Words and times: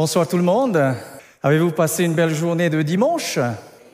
Bonsoir 0.00 0.26
tout 0.26 0.38
le 0.38 0.42
monde. 0.42 0.82
Avez-vous 1.42 1.72
passé 1.72 2.04
une 2.04 2.14
belle 2.14 2.34
journée 2.34 2.70
de 2.70 2.80
dimanche? 2.80 3.38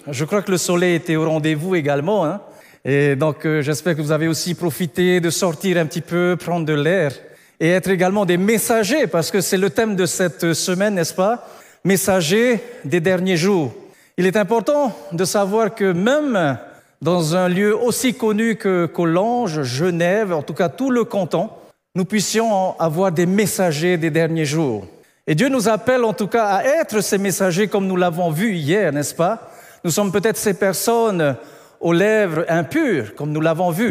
Je 0.07 0.25
crois 0.25 0.41
que 0.41 0.53
le 0.53 0.57
soleil 0.57 0.95
était 0.95 1.17
au 1.17 1.29
rendez-vous 1.29 1.75
également. 1.75 2.25
Hein 2.25 2.43
et 2.85 3.17
donc 3.17 3.45
euh, 3.45 3.61
j'espère 3.61 3.97
que 3.97 4.03
vous 4.03 4.13
avez 4.13 4.29
aussi 4.29 4.55
profité 4.55 5.19
de 5.19 5.31
sortir 5.31 5.79
un 5.79 5.87
petit 5.87 6.03
peu, 6.03 6.37
prendre 6.39 6.65
de 6.65 6.75
l'air 6.75 7.11
et 7.59 7.71
être 7.71 7.91
également 7.91 8.25
des 8.25 8.37
messagers, 8.37 9.09
parce 9.09 9.33
que 9.33 9.41
c'est 9.41 9.57
le 9.57 9.69
thème 9.69 9.97
de 9.97 10.07
cette 10.07 10.53
semaine, 10.53 10.95
n'est-ce 10.95 11.13
pas? 11.13 11.45
Messagers 11.83 12.61
des 12.85 13.01
derniers 13.01 13.37
jours. 13.37 13.75
Il 14.17 14.27
est 14.27 14.37
important 14.37 14.97
de 15.11 15.25
savoir 15.25 15.75
que 15.75 15.91
même 15.91 16.57
dans 17.03 17.35
un 17.35 17.49
lieu 17.49 17.77
aussi 17.77 18.15
connu 18.15 18.55
que 18.55 18.87
Collange, 18.87 19.65
Genève, 19.65 20.33
en 20.33 20.43
tout 20.43 20.55
cas 20.55 20.69
tout 20.69 20.93
le 20.93 21.03
canton, 21.03 21.51
nous 21.97 22.05
puissions 22.05 22.79
avoir 22.79 23.11
des 23.11 23.27
messagers 23.27 23.97
des 23.97 24.11
derniers 24.11 24.45
jours. 24.45 24.87
Et 25.27 25.35
Dieu 25.35 25.49
nous 25.49 25.69
appelle 25.69 26.05
en 26.05 26.13
tout 26.13 26.29
cas 26.29 26.47
à 26.47 26.65
être 26.65 27.01
ces 27.01 27.19
messagers 27.19 27.67
comme 27.67 27.87
nous 27.87 27.97
l'avons 27.97 28.31
vu 28.31 28.55
hier, 28.55 28.93
n'est-ce 28.93 29.15
pas? 29.15 29.51
Nous 29.83 29.91
sommes 29.91 30.13
peut-être 30.13 30.37
ces 30.37 30.55
personnes 30.55 31.37
aux 31.81 31.93
lèvres 31.93 32.45
impures, 32.49 33.15
comme 33.15 33.33
nous 33.33 33.41
l'avons 33.41 33.71
vu, 33.71 33.91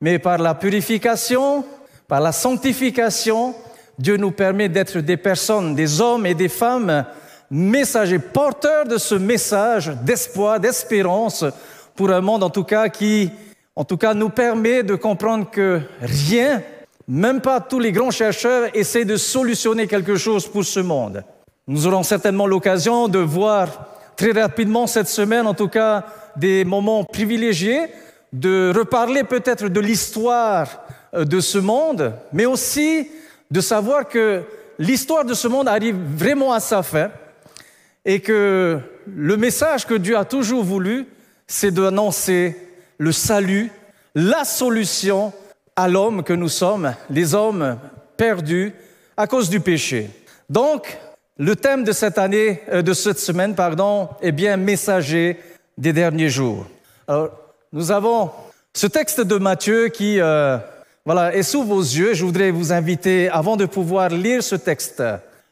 mais 0.00 0.18
par 0.18 0.38
la 0.38 0.54
purification, 0.54 1.64
par 2.08 2.20
la 2.20 2.32
sanctification, 2.32 3.54
Dieu 3.96 4.16
nous 4.16 4.32
permet 4.32 4.68
d'être 4.68 4.98
des 4.98 5.16
personnes, 5.16 5.76
des 5.76 6.00
hommes 6.00 6.26
et 6.26 6.34
des 6.34 6.48
femmes 6.48 7.04
messagers, 7.48 8.18
porteurs 8.18 8.84
de 8.84 8.98
ce 8.98 9.14
message 9.14 9.92
d'espoir, 10.02 10.58
d'espérance 10.58 11.44
pour 11.94 12.10
un 12.10 12.20
monde 12.20 12.42
en 12.42 12.50
tout 12.50 12.64
cas 12.64 12.88
qui, 12.88 13.30
en 13.76 13.84
tout 13.84 13.96
cas, 13.96 14.14
nous 14.14 14.30
permet 14.30 14.82
de 14.82 14.96
comprendre 14.96 15.48
que 15.48 15.80
rien 16.00 16.62
même 17.08 17.40
pas 17.40 17.60
tous 17.60 17.78
les 17.78 17.92
grands 17.92 18.10
chercheurs 18.10 18.68
essaient 18.74 19.04
de 19.04 19.16
solutionner 19.16 19.86
quelque 19.86 20.16
chose 20.16 20.46
pour 20.46 20.64
ce 20.64 20.80
monde. 20.80 21.24
Nous 21.66 21.86
aurons 21.86 22.02
certainement 22.02 22.46
l'occasion 22.46 23.08
de 23.08 23.18
voir 23.18 23.86
très 24.16 24.32
rapidement 24.32 24.86
cette 24.86 25.08
semaine, 25.08 25.46
en 25.46 25.54
tout 25.54 25.68
cas, 25.68 26.04
des 26.36 26.64
moments 26.64 27.04
privilégiés, 27.04 27.86
de 28.32 28.72
reparler 28.74 29.24
peut-être 29.24 29.68
de 29.68 29.80
l'histoire 29.80 30.68
euh, 31.14 31.24
de 31.24 31.40
ce 31.40 31.58
monde, 31.58 32.14
mais 32.32 32.46
aussi 32.46 33.08
de 33.50 33.60
savoir 33.60 34.08
que 34.08 34.42
l'histoire 34.78 35.24
de 35.24 35.34
ce 35.34 35.48
monde 35.48 35.68
arrive 35.68 35.96
vraiment 36.16 36.52
à 36.52 36.60
sa 36.60 36.82
fin 36.82 37.10
et 38.04 38.20
que 38.20 38.80
le 39.06 39.36
message 39.36 39.86
que 39.86 39.94
Dieu 39.94 40.16
a 40.16 40.24
toujours 40.24 40.64
voulu, 40.64 41.06
c'est 41.46 41.70
d'annoncer 41.70 42.56
le 42.98 43.12
salut, 43.12 43.70
la 44.14 44.44
solution 44.44 45.32
à 45.76 45.88
l'homme 45.88 46.22
que 46.22 46.32
nous 46.32 46.48
sommes, 46.48 46.94
les 47.10 47.34
hommes 47.34 47.78
perdus 48.16 48.74
à 49.16 49.26
cause 49.26 49.48
du 49.48 49.60
péché. 49.60 50.10
Donc, 50.48 50.98
le 51.38 51.56
thème 51.56 51.84
de 51.84 51.92
cette 51.92 52.18
année, 52.18 52.60
euh, 52.70 52.82
de 52.82 52.92
cette 52.92 53.18
semaine, 53.18 53.54
pardon, 53.54 54.08
est 54.20 54.32
bien 54.32 54.56
messager 54.56 55.38
des 55.78 55.92
derniers 55.92 56.28
jours. 56.28 56.66
Nous 57.72 57.90
avons 57.90 58.30
ce 58.74 58.86
texte 58.86 59.20
de 59.20 59.36
Matthieu 59.36 59.88
qui, 59.88 60.20
euh, 60.20 60.58
voilà, 61.04 61.34
est 61.34 61.42
sous 61.42 61.64
vos 61.64 61.80
yeux. 61.80 62.14
Je 62.14 62.24
voudrais 62.24 62.50
vous 62.50 62.72
inviter, 62.72 63.28
avant 63.28 63.56
de 63.56 63.66
pouvoir 63.66 64.10
lire 64.10 64.42
ce 64.42 64.56
texte, 64.56 65.02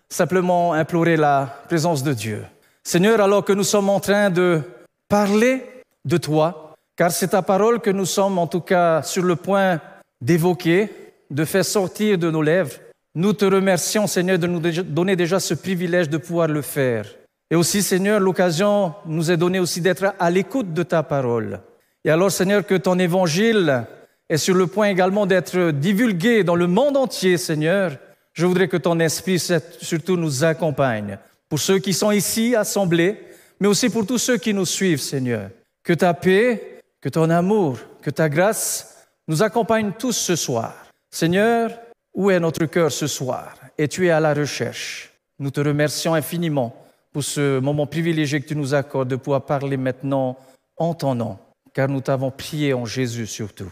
simplement 0.09 0.73
implorer 0.75 1.17
la 1.17 1.63
présence 1.67 2.03
de 2.03 2.13
Dieu. 2.13 2.45
Seigneur, 2.83 3.21
alors 3.21 3.45
que 3.45 3.53
nous 3.53 3.65
sommes 3.65 3.89
en 3.89 4.01
train 4.01 4.31
de 4.31 4.63
parler 5.09 5.65
de 6.05 6.17
toi, 6.17 6.77
car 6.97 7.11
c'est 7.11 7.29
ta 7.29 7.43
parole 7.43 7.81
que 7.81 7.91
nous 7.91 8.07
sommes 8.07 8.39
en 8.39 8.47
tout 8.47 8.61
cas 8.61 9.03
sur 9.03 9.23
le 9.23 9.37
point 9.37 9.81
d'évoquer, 10.21 10.89
de 11.31 11.45
faire 11.45 11.65
sortir 11.65 12.19
de 12.19 12.31
nos 12.31 12.43
lèvres. 12.43 12.79
Nous 13.15 13.33
te 13.33 13.45
remercions, 13.45 14.07
Seigneur, 14.07 14.39
de 14.39 14.47
nous 14.47 14.61
donner 14.61 15.17
déjà 15.17 15.41
ce 15.41 15.55
privilège 15.55 16.09
de 16.09 16.19
pouvoir 16.19 16.49
le 16.49 16.63
faire. 16.63 17.07
Et 17.51 17.57
aussi, 17.57 17.83
Seigneur, 17.83 18.21
l'occasion 18.21 18.95
nous 19.07 19.31
est 19.31 19.37
donnée 19.37 19.59
aussi 19.59 19.81
d'être 19.81 20.15
à 20.19 20.31
l'écoute 20.31 20.73
de 20.73 20.85
ta 20.85 21.03
parole. 21.03 21.61
Et 22.05 22.11
alors, 22.11 22.31
Seigneur, 22.31 22.65
que 22.65 22.77
ton 22.77 22.99
évangile 22.99 23.85
est 24.29 24.37
sur 24.37 24.55
le 24.55 24.69
point 24.69 24.89
également 24.89 25.27
d'être 25.27 25.73
divulgué 25.73 26.45
dans 26.45 26.55
le 26.55 26.69
monde 26.69 26.97
entier, 26.97 27.37
Seigneur. 27.37 27.97
Je 28.33 28.47
voudrais 28.47 28.69
que 28.69 28.77
ton 28.77 29.01
esprit 29.01 29.41
surtout 29.81 30.17
nous 30.17 30.45
accompagne. 30.45 31.19
Pour 31.49 31.59
ceux 31.59 31.81
qui 31.81 31.93
sont 31.93 32.13
ici 32.13 32.55
assemblés, 32.55 33.19
mais 33.59 33.67
aussi 33.67 33.91
pour 33.91 34.07
tous 34.07 34.19
ceux 34.19 34.39
qui 34.39 34.55
nous 34.55 34.67
suivent, 34.67 35.01
Seigneur. 35.01 35.51
Que 35.83 35.93
ta 35.93 36.15
paix, 36.15 36.79
que 37.01 37.09
ton 37.09 37.29
amour, 37.29 37.79
que 38.01 38.11
ta 38.11 38.29
grâce 38.29 39.00
nous 39.31 39.45
accompagne 39.45 39.93
tous 39.97 40.17
ce 40.17 40.35
soir. 40.35 40.75
Seigneur, 41.09 41.71
où 42.13 42.33
est 42.33 42.41
notre 42.41 42.67
cœur 42.67 42.91
ce 42.91 43.07
soir? 43.07 43.55
Et 43.79 43.87
tu 43.87 44.09
es 44.09 44.11
à 44.11 44.19
la 44.19 44.35
recherche. 44.35 45.13
Nous 45.39 45.53
te 45.53 45.61
remercions 45.61 46.15
infiniment 46.15 46.75
pour 47.13 47.23
ce 47.23 47.61
moment 47.61 47.87
privilégié 47.87 48.41
que 48.41 48.49
tu 48.49 48.57
nous 48.57 48.75
accordes 48.75 49.07
de 49.07 49.15
pouvoir 49.15 49.43
parler 49.43 49.77
maintenant 49.77 50.37
en 50.77 50.95
ton 50.95 51.15
nom, 51.15 51.39
car 51.73 51.89
nous 51.89 52.01
t'avons 52.01 52.33
prié 52.33 52.75
en 52.75 52.87
Jésus 52.87 53.29
surtout. 53.29 53.71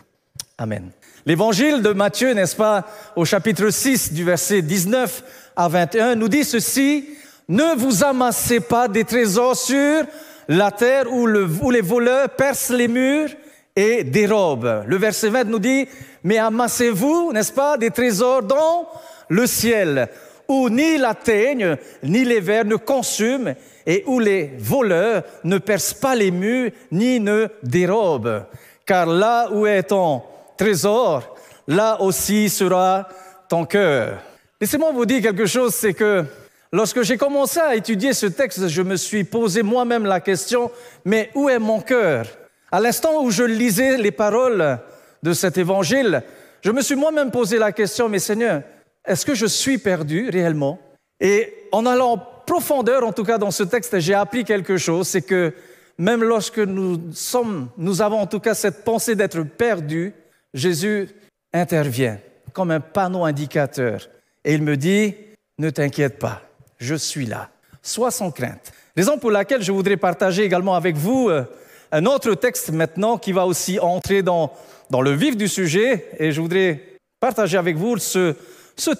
Amen. 0.58 0.92
L'évangile 1.26 1.82
de 1.82 1.91
Matthieu, 1.91 2.34
n'est-ce 2.34 2.54
pas, 2.54 2.86
au 3.16 3.24
chapitre 3.24 3.70
6 3.70 4.12
du 4.12 4.22
verset 4.22 4.62
19 4.62 5.24
à 5.56 5.66
21, 5.66 6.14
nous 6.14 6.28
dit 6.28 6.44
ceci, 6.44 7.08
ne 7.48 7.76
vous 7.76 8.04
amassez 8.04 8.60
pas 8.60 8.86
des 8.86 9.02
trésors 9.02 9.56
sur 9.56 10.04
la 10.47 10.70
terre 10.70 11.12
où, 11.12 11.26
où 11.26 11.70
les 11.72 11.80
voleurs 11.80 12.30
percent 12.30 12.74
les 12.74 12.86
murs 12.86 13.30
et 13.78 14.03
dérobent. 14.03 14.83
Le 14.89 14.97
verset 14.97 15.28
20 15.28 15.44
nous 15.44 15.61
dit, 15.61 15.87
mais 16.25 16.39
amassez-vous, 16.39 17.33
n'est-ce 17.33 17.53
pas, 17.53 17.78
des 17.78 17.93
trésors 17.93 18.43
dans 18.43 18.89
le 19.28 19.47
ciel, 19.47 20.09
où 20.49 20.69
ni 20.69 20.99
la 20.99 21.15
teigne 21.15 21.77
ni 22.03 22.25
les 22.25 22.41
vers 22.41 22.65
ne 22.65 22.75
consument, 22.75 23.55
et 23.87 24.03
où 24.06 24.19
les 24.19 24.50
voleurs 24.59 25.22
ne 25.44 25.59
percent 25.59 25.94
pas 25.94 26.16
les 26.16 26.33
murs, 26.33 26.72
ni 26.91 27.21
ne 27.21 27.47
dérobent. 27.62 28.47
Car 28.84 29.06
là 29.06 29.49
où 29.53 29.65
est 29.65 29.84
ton 29.84 30.22
trésor, 30.56 31.37
là 31.69 32.03
aussi 32.03 32.49
sera 32.49 33.06
ton 33.49 33.65
cœur. 33.65 34.19
Laissez-moi 34.60 34.91
vous 34.91 35.06
dire 35.06 35.22
quelque 35.22 35.47
chose, 35.47 35.72
c'est 35.72 35.95
que 35.95 36.25
lorsque 36.72 37.03
j'ai 37.03 37.16
commencé 37.16 37.60
à 37.60 37.77
étudier 37.77 38.12
ce 38.12 38.27
texte, 38.27 38.66
je 38.66 38.83
me 38.83 38.97
suis 38.97 39.22
posé 39.22 39.62
moi-même 39.62 40.05
la 40.05 40.19
question, 40.19 40.69
mais 41.05 41.31
où 41.37 41.49
est 41.49 41.60
mon 41.60 41.81
cœur? 41.81 42.27
À 42.70 42.80
l'instant 42.80 43.22
où 43.22 43.30
je 43.30 43.44
lisais 43.44 43.96
les 43.96 44.10
paroles 44.10 44.78
de 45.22 45.32
cet 45.32 45.58
évangile, 45.58 46.22
je 46.62 46.70
me 46.70 46.82
suis 46.82 46.96
moi-même 46.96 47.30
posé 47.30 47.58
la 47.58 47.72
question, 47.72 48.08
mais 48.08 48.18
Seigneur, 48.18 48.62
est-ce 49.04 49.24
que 49.24 49.34
je 49.34 49.46
suis 49.46 49.78
perdu 49.78 50.28
réellement? 50.28 50.78
Et 51.20 51.54
en 51.72 51.86
allant 51.86 52.22
profondeur, 52.46 53.04
en 53.04 53.12
tout 53.12 53.24
cas 53.24 53.38
dans 53.38 53.50
ce 53.50 53.62
texte, 53.62 53.98
j'ai 53.98 54.14
appris 54.14 54.44
quelque 54.44 54.76
chose, 54.76 55.08
c'est 55.08 55.22
que 55.22 55.52
même 55.98 56.22
lorsque 56.22 56.58
nous 56.58 57.12
sommes, 57.12 57.68
nous 57.76 58.02
avons 58.02 58.18
en 58.18 58.26
tout 58.26 58.40
cas 58.40 58.54
cette 58.54 58.84
pensée 58.84 59.16
d'être 59.16 59.42
perdu, 59.42 60.12
Jésus 60.54 61.08
intervient 61.52 62.18
comme 62.52 62.70
un 62.70 62.80
panneau 62.80 63.24
indicateur. 63.24 64.08
Et 64.44 64.54
il 64.54 64.62
me 64.62 64.76
dit, 64.76 65.14
ne 65.58 65.70
t'inquiète 65.70 66.18
pas, 66.18 66.42
je 66.78 66.94
suis 66.94 67.26
là, 67.26 67.50
sois 67.82 68.10
sans 68.10 68.30
crainte. 68.30 68.72
Raison 68.96 69.18
pour 69.18 69.30
laquelle 69.30 69.62
je 69.62 69.72
voudrais 69.72 69.96
partager 69.96 70.44
également 70.44 70.74
avec 70.74 70.96
vous 70.96 71.28
euh, 71.28 71.44
un 71.93 72.06
autre 72.06 72.34
texte 72.34 72.71
maintenant 72.71 73.19
qui 73.19 73.32
va 73.32 73.47
aussi 73.47 73.78
entrer 73.78 74.22
dans, 74.22 74.53
le 74.91 75.12
vif 75.12 75.37
du 75.37 75.49
sujet 75.49 76.09
et 76.19 76.32
je 76.32 76.41
voudrais 76.41 76.82
partager 77.21 77.56
avec 77.56 77.76
vous 77.76 77.99
ce, 77.99 78.34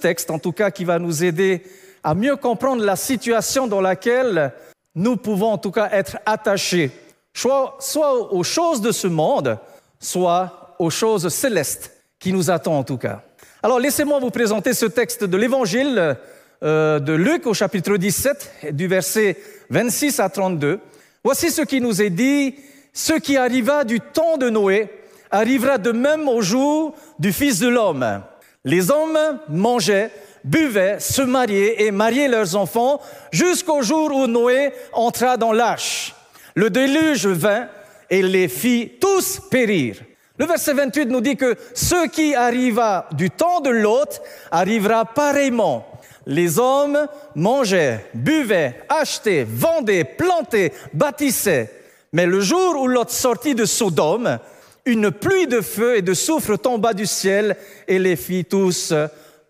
texte, 0.01 0.31
en 0.31 0.39
tout 0.39 0.53
cas, 0.53 0.71
qui 0.71 0.85
va 0.85 0.99
nous 0.99 1.25
aider 1.25 1.63
à 2.03 2.15
mieux 2.15 2.37
comprendre 2.37 2.85
la 2.85 2.97
situation 2.97 3.67
dans 3.67 3.81
laquelle 3.81 4.53
nous 4.95 5.17
pouvons 5.17 5.53
en 5.53 5.59
tout 5.59 5.71
cas 5.71 5.89
être 5.93 6.19
attachés, 6.27 6.91
soit, 7.35 7.77
soit 7.81 8.33
aux 8.33 8.43
choses 8.43 8.81
de 8.81 8.93
ce 8.93 9.07
monde, 9.07 9.59
soit 10.01 10.75
aux 10.79 10.91
choses 10.91 11.29
célestes 11.29 11.93
qui 12.19 12.33
nous 12.33 12.51
attendent 12.51 12.81
en 12.81 12.85
tout 12.85 12.99
cas. 12.99 13.23
Alors 13.63 13.81
laissez-moi 13.81 14.19
vous 14.21 14.31
présenter 14.31 14.73
ce 14.73 14.87
texte 14.87 15.25
de 15.25 15.37
l'Évangile 15.37 16.17
euh, 16.63 16.99
de 16.99 17.13
Luc 17.13 17.47
au 17.47 17.55
chapitre 17.55 17.97
17, 17.97 18.73
du 18.73 18.89
verset 18.89 19.37
26 19.71 20.21
à 20.21 20.29
32. 20.29 20.81
Voici 21.23 21.51
ce 21.51 21.63
qui 21.63 21.81
nous 21.81 22.01
est 22.01 22.11
dit 22.11 22.55
ce 22.99 23.13
qui 23.13 23.37
arriva 23.37 23.85
du 23.85 24.01
temps 24.01 24.39
de 24.39 24.51
Noé 24.51 24.91
arrivera 25.31 25.79
de 25.79 25.93
même 25.93 26.29
au 26.29 26.43
jour 26.43 26.97
du 27.21 27.33
Fils 27.33 27.61
de 27.61 27.69
l'homme. 27.69 28.23
Les 28.65 28.91
hommes 28.91 29.39
mangeaient, 29.49 30.11
buvaient, 30.43 30.99
se 30.99 31.23
mariaient 31.23 31.85
et 31.85 31.93
mariaient 31.93 32.27
leurs 32.27 32.57
enfants 32.57 33.01
jusqu'au 33.31 33.83
jour 33.83 34.13
où 34.13 34.27
Noé 34.27 34.73
entra 34.93 35.37
dans 35.37 35.53
l'arche. 35.53 36.13
Le 36.57 36.71
déluge 36.71 37.29
vint 37.29 37.69
et 38.11 38.21
les 38.21 38.49
fit 38.49 38.95
tous 39.01 39.43
périr. 39.49 39.99
Le 40.37 40.47
verset 40.47 40.73
28 40.73 41.07
nous 41.07 41.21
dit 41.21 41.37
que 41.37 41.57
ce 41.75 42.09
qui 42.09 42.35
arriva 42.35 43.09
du 43.13 43.31
temps 43.31 43.61
de 43.61 43.71
l'hôte 43.71 44.21
arrivera 44.51 45.05
pareillement. 45.05 45.87
Les 46.27 46.59
hommes 46.59 47.07
mangeaient, 47.37 48.07
buvaient, 48.13 48.83
achetaient, 48.89 49.47
vendaient, 49.49 50.03
plantaient, 50.03 50.73
bâtissaient. 50.93 51.79
Mais 52.13 52.27
le 52.27 52.41
jour 52.41 52.81
où 52.81 52.87
Lot 52.87 53.11
sortit 53.11 53.55
de 53.55 53.65
Sodome, 53.65 54.39
une 54.85 55.11
pluie 55.11 55.47
de 55.47 55.61
feu 55.61 55.97
et 55.97 56.03
de 56.03 56.15
soufre 56.15 56.57
tomba 56.57 56.95
du 56.95 57.07
ciel 57.07 57.57
et 57.87 57.99
les 57.99 58.17
fit 58.17 58.45
tous 58.45 58.95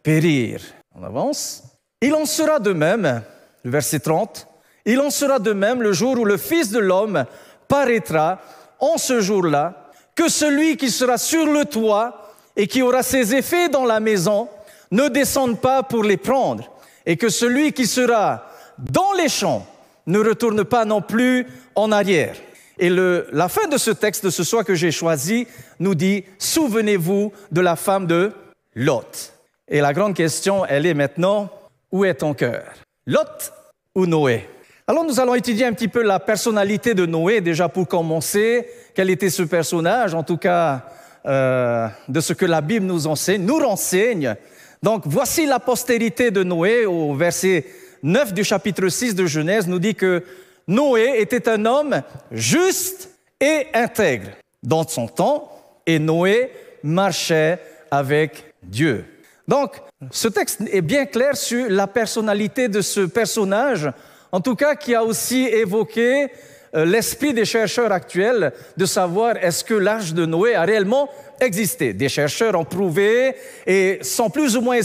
périr. 0.02 0.60
On 0.94 1.04
avance. 1.04 1.62
Il 2.00 2.14
en 2.14 2.26
sera 2.26 2.58
de 2.58 2.72
même 2.72 3.22
le 3.62 3.70
verset 3.70 4.00
30, 4.00 4.46
il 4.84 5.00
en 5.00 5.10
sera 5.10 5.38
de 5.38 5.52
même 5.52 5.82
le 5.82 5.92
jour 5.92 6.18
où 6.18 6.24
le 6.24 6.36
Fils 6.36 6.70
de 6.70 6.78
l'homme 6.78 7.24
paraîtra 7.68 8.40
en 8.80 8.96
ce 8.96 9.20
jour-là, 9.20 9.90
que 10.14 10.28
celui 10.28 10.76
qui 10.76 10.90
sera 10.90 11.18
sur 11.18 11.46
le 11.46 11.64
toit 11.64 12.32
et 12.56 12.66
qui 12.66 12.82
aura 12.82 13.02
ses 13.02 13.34
effets 13.34 13.68
dans 13.68 13.84
la 13.84 14.00
maison 14.00 14.48
ne 14.90 15.08
descende 15.08 15.60
pas 15.60 15.82
pour 15.82 16.02
les 16.02 16.16
prendre, 16.16 16.72
et 17.04 17.16
que 17.16 17.28
celui 17.28 17.72
qui 17.72 17.86
sera 17.86 18.46
dans 18.78 19.12
les 19.12 19.28
champs 19.28 19.66
ne 20.06 20.18
retourne 20.18 20.64
pas 20.64 20.84
non 20.84 21.02
plus 21.02 21.46
en 21.74 21.92
arrière. 21.92 22.36
Et 22.78 22.90
la 22.90 23.48
fin 23.48 23.66
de 23.66 23.76
ce 23.76 23.90
texte 23.90 24.24
de 24.24 24.30
ce 24.30 24.44
soir 24.44 24.64
que 24.64 24.74
j'ai 24.74 24.90
choisi 24.90 25.46
nous 25.80 25.94
dit, 25.94 26.24
souvenez-vous 26.38 27.32
de 27.50 27.60
la 27.60 27.76
femme 27.76 28.06
de 28.06 28.32
Lot. 28.74 29.32
Et 29.66 29.80
la 29.80 29.92
grande 29.92 30.14
question, 30.14 30.64
elle 30.64 30.86
est 30.86 30.94
maintenant, 30.94 31.50
où 31.90 32.04
est 32.04 32.14
ton 32.14 32.34
cœur? 32.34 32.74
Lot 33.06 33.52
ou 33.94 34.06
Noé? 34.06 34.48
Alors 34.86 35.04
nous 35.04 35.20
allons 35.20 35.34
étudier 35.34 35.66
un 35.66 35.72
petit 35.72 35.88
peu 35.88 36.02
la 36.02 36.20
personnalité 36.20 36.94
de 36.94 37.04
Noé, 37.04 37.40
déjà 37.40 37.68
pour 37.68 37.86
commencer. 37.86 38.66
Quel 38.94 39.10
était 39.10 39.28
ce 39.28 39.42
personnage, 39.42 40.14
en 40.14 40.22
tout 40.22 40.38
cas 40.38 40.86
euh, 41.26 41.88
de 42.08 42.20
ce 42.20 42.32
que 42.32 42.46
la 42.46 42.60
Bible 42.60 42.86
nous 42.86 43.06
enseigne, 43.06 43.44
nous 43.44 43.58
renseigne. 43.58 44.36
Donc 44.82 45.02
voici 45.04 45.44
la 45.44 45.58
postérité 45.58 46.30
de 46.30 46.42
Noé 46.44 46.86
au 46.86 47.14
verset 47.14 47.66
9 48.02 48.32
du 48.32 48.44
chapitre 48.44 48.88
6 48.88 49.14
de 49.14 49.26
Genèse 49.26 49.66
nous 49.66 49.78
dit 49.78 49.94
que 49.94 50.22
Noé 50.68 51.14
était 51.18 51.48
un 51.48 51.64
homme 51.64 52.02
juste 52.30 53.08
et 53.40 53.66
intègre 53.72 54.28
dans 54.62 54.86
son 54.86 55.08
temps 55.08 55.50
et 55.86 55.98
Noé 55.98 56.52
marchait 56.82 57.58
avec 57.90 58.52
Dieu. 58.62 59.06
Donc, 59.48 59.80
ce 60.10 60.28
texte 60.28 60.62
est 60.70 60.82
bien 60.82 61.06
clair 61.06 61.36
sur 61.36 61.70
la 61.70 61.86
personnalité 61.86 62.68
de 62.68 62.82
ce 62.82 63.00
personnage, 63.00 63.90
en 64.30 64.40
tout 64.40 64.54
cas 64.54 64.74
qui 64.74 64.94
a 64.94 65.02
aussi 65.02 65.46
évoqué 65.46 66.28
euh, 66.74 66.84
l'esprit 66.84 67.32
des 67.32 67.46
chercheurs 67.46 67.90
actuels 67.90 68.52
de 68.76 68.84
savoir 68.84 69.36
est-ce 69.38 69.64
que 69.64 69.72
l'arche 69.72 70.12
de 70.12 70.26
Noé 70.26 70.54
a 70.54 70.64
réellement 70.64 71.08
existé. 71.40 71.94
Des 71.94 72.10
chercheurs 72.10 72.54
ont 72.54 72.66
prouvé 72.66 73.34
et 73.66 74.00
sont 74.02 74.28
plus 74.28 74.54
ou 74.54 74.60
moins 74.60 74.80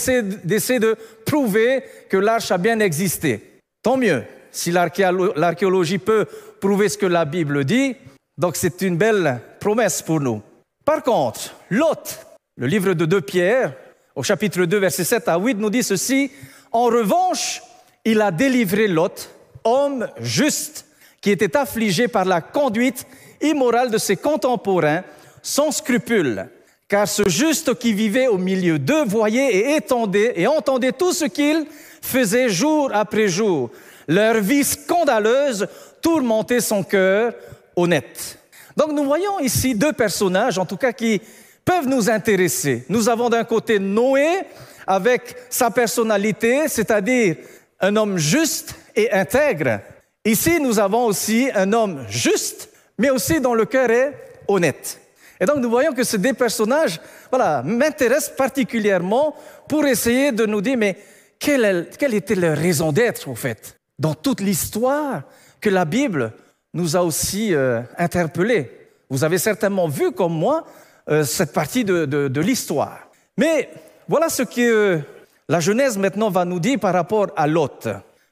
d'essayer 0.46 0.80
de 0.80 0.96
prouver 1.26 1.84
que 2.08 2.16
l'arche 2.16 2.52
a 2.52 2.58
bien 2.58 2.80
existé. 2.80 3.60
Tant 3.82 3.98
mieux 3.98 4.24
si 4.54 4.72
l'archéologie 4.72 5.98
peut 5.98 6.26
prouver 6.62 6.88
ce 6.88 6.98
que 6.98 7.06
la 7.06 7.26
Bible 7.26 7.66
dit. 7.66 7.96
Donc 8.38 8.56
c'est 8.56 8.82
une 8.82 8.96
belle 8.96 9.42
promesse 9.60 10.02
pour 10.02 10.22
nous. 10.22 10.42
Par 10.86 11.04
contre, 11.04 11.56
Lot, 11.70 12.20
le 12.56 12.68
livre 12.68 12.94
de 12.94 13.06
2 13.06 13.22
Pierre, 13.22 13.74
au 14.16 14.24
chapitre 14.24 14.64
2, 14.64 14.78
verset 14.78 15.04
7 15.04 15.28
à 15.28 15.38
8, 15.38 15.56
nous 15.56 15.70
dit 15.70 15.84
ceci. 15.84 16.32
En 16.72 16.86
revanche, 16.86 17.62
il 18.06 18.22
a 18.22 18.32
délivré 18.32 18.88
Lot, 18.88 19.30
homme 19.64 20.08
juste, 20.20 20.86
qui 21.22 21.32
était 21.32 21.58
affligé 21.58 22.08
par 22.08 22.26
la 22.26 22.42
conduite 22.42 23.06
immorale 23.42 23.92
de 23.92 23.98
ses 23.98 24.18
contemporains, 24.18 25.04
sans 25.42 25.72
scrupule. 25.72 26.48
Car 26.88 27.08
ce 27.08 27.28
juste 27.28 27.74
qui 27.76 27.94
vivait 27.94 28.28
au 28.28 28.38
milieu 28.38 28.78
d'eux 28.78 29.06
voyait 29.06 29.56
et 29.56 29.76
étendait 29.76 30.34
et 30.36 30.48
entendait 30.48 30.92
tout 30.92 31.14
ce 31.14 31.26
qu'ils 31.26 31.66
faisaient 32.02 32.50
jour 32.50 32.92
après 32.94 33.28
jour. 33.28 33.72
Leur 34.08 34.36
vie 34.42 34.64
scandaleuse 34.64 35.68
tourmentait 36.02 36.62
son 36.62 36.84
cœur 36.84 37.34
honnête. 37.76 38.38
Donc 38.76 38.92
nous 38.92 39.04
voyons 39.04 39.40
ici 39.40 39.76
deux 39.76 39.94
personnages, 39.94 40.58
en 40.58 40.66
tout 40.66 40.78
cas, 40.78 40.92
qui 40.92 41.22
peuvent 41.64 41.88
nous 41.88 42.10
intéresser. 42.10 42.86
Nous 42.90 43.08
avons 43.10 43.30
d'un 43.30 43.44
côté 43.44 43.80
Noé 43.80 44.42
avec 44.86 45.36
sa 45.50 45.70
personnalité, 45.70 46.68
c'est-à-dire 46.68 47.38
un 47.80 47.96
homme 47.96 48.18
juste 48.18 48.76
et 48.96 49.12
intègre. 49.12 49.80
Ici, 50.26 50.60
nous 50.60 50.80
avons 50.80 51.06
aussi 51.06 51.50
un 51.54 51.72
homme 51.74 52.06
juste, 52.10 52.70
mais 52.98 53.10
aussi 53.10 53.40
dont 53.40 53.54
le 53.54 53.66
cœur 53.66 53.90
est 53.90 54.14
honnête. 54.48 55.00
Et 55.40 55.46
donc 55.46 55.58
nous 55.58 55.70
voyons 55.70 55.94
que 55.94 56.04
ces 56.04 56.18
deux 56.18 56.34
personnages 56.34 57.00
voilà, 57.30 57.62
m'intéressent 57.64 58.36
particulièrement 58.36 59.36
pour 59.68 59.86
essayer 59.86 60.32
de 60.32 60.46
nous 60.46 60.62
dire, 60.62 60.78
mais 60.78 60.98
quelle, 61.40 61.90
quelle 61.98 62.14
était 62.14 62.36
leur 62.36 62.58
raison 62.58 62.92
d'être, 62.92 63.28
au 63.28 63.36
fait? 63.36 63.78
Dans 64.04 64.14
toute 64.14 64.42
l'histoire 64.42 65.22
que 65.62 65.70
la 65.70 65.86
Bible 65.86 66.34
nous 66.74 66.98
a 66.98 67.02
aussi 67.02 67.56
euh, 67.56 67.82
interpellés. 67.98 68.70
Vous 69.10 69.24
avez 69.24 69.38
certainement 69.38 69.88
vu, 69.88 70.12
comme 70.12 70.34
moi, 70.34 70.66
euh, 71.10 71.24
cette 71.24 71.54
partie 71.54 71.86
de, 71.86 72.04
de, 72.06 72.42
l'histoire. 72.42 73.00
Mais 73.38 73.70
voilà 74.10 74.28
ce 74.28 74.44
que 74.44 74.60
euh, 74.60 75.00
la 75.48 75.62
Genèse 75.62 75.98
maintenant 75.98 76.30
va 76.30 76.44
nous 76.44 76.60
dire 76.60 76.82
par 76.82 76.94
rapport 76.94 77.28
à 77.38 77.48
Lot. 77.48 77.88